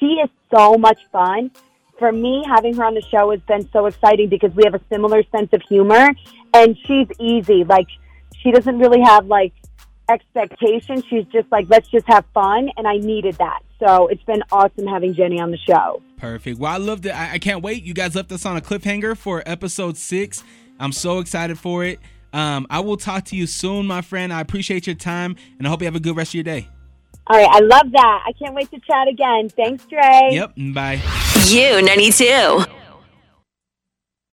she 0.00 0.06
is 0.06 0.30
so 0.54 0.76
much 0.76 0.98
fun. 1.12 1.50
For 1.98 2.10
me, 2.10 2.44
having 2.46 2.74
her 2.74 2.84
on 2.84 2.94
the 2.94 3.02
show 3.02 3.30
has 3.30 3.40
been 3.42 3.68
so 3.70 3.86
exciting 3.86 4.28
because 4.28 4.52
we 4.54 4.62
have 4.64 4.74
a 4.74 4.80
similar 4.92 5.22
sense 5.30 5.50
of 5.52 5.62
humor, 5.68 6.10
and 6.52 6.76
she's 6.86 7.06
easy. 7.20 7.64
Like 7.64 7.86
she 8.42 8.50
doesn't 8.50 8.78
really 8.78 9.00
have 9.00 9.26
like 9.26 9.52
expectations. 10.08 11.04
She's 11.08 11.24
just 11.26 11.50
like, 11.50 11.66
let's 11.68 11.88
just 11.88 12.06
have 12.08 12.24
fun, 12.34 12.70
and 12.76 12.86
I 12.86 12.96
needed 12.96 13.36
that. 13.36 13.60
So 13.78 14.08
it's 14.08 14.22
been 14.24 14.42
awesome 14.50 14.86
having 14.86 15.14
Jenny 15.14 15.40
on 15.40 15.50
the 15.50 15.58
show. 15.58 16.02
Perfect. 16.16 16.58
Well, 16.58 16.72
I 16.72 16.78
loved 16.78 17.06
it. 17.06 17.14
I, 17.14 17.34
I 17.34 17.38
can't 17.38 17.62
wait. 17.62 17.84
You 17.84 17.94
guys 17.94 18.14
left 18.14 18.32
us 18.32 18.46
on 18.46 18.56
a 18.56 18.60
cliffhanger 18.60 19.16
for 19.16 19.42
episode 19.46 19.96
six. 19.96 20.42
I'm 20.80 20.92
so 20.92 21.18
excited 21.20 21.58
for 21.58 21.84
it. 21.84 22.00
Um, 22.32 22.66
I 22.68 22.80
will 22.80 22.96
talk 22.96 23.24
to 23.26 23.36
you 23.36 23.46
soon, 23.46 23.86
my 23.86 24.00
friend. 24.00 24.32
I 24.32 24.40
appreciate 24.40 24.86
your 24.86 24.96
time, 24.96 25.36
and 25.58 25.66
I 25.66 25.70
hope 25.70 25.80
you 25.80 25.86
have 25.86 25.94
a 25.94 26.00
good 26.00 26.16
rest 26.16 26.30
of 26.30 26.34
your 26.34 26.44
day. 26.44 26.68
All 27.26 27.38
right, 27.38 27.48
I 27.50 27.60
love 27.60 27.90
that. 27.92 28.24
I 28.26 28.32
can't 28.32 28.54
wait 28.54 28.70
to 28.70 28.78
chat 28.80 29.08
again. 29.08 29.48
Thanks, 29.48 29.86
Dre. 29.86 30.28
Yep. 30.32 30.54
Bye. 30.74 30.96
U92. 30.98 32.66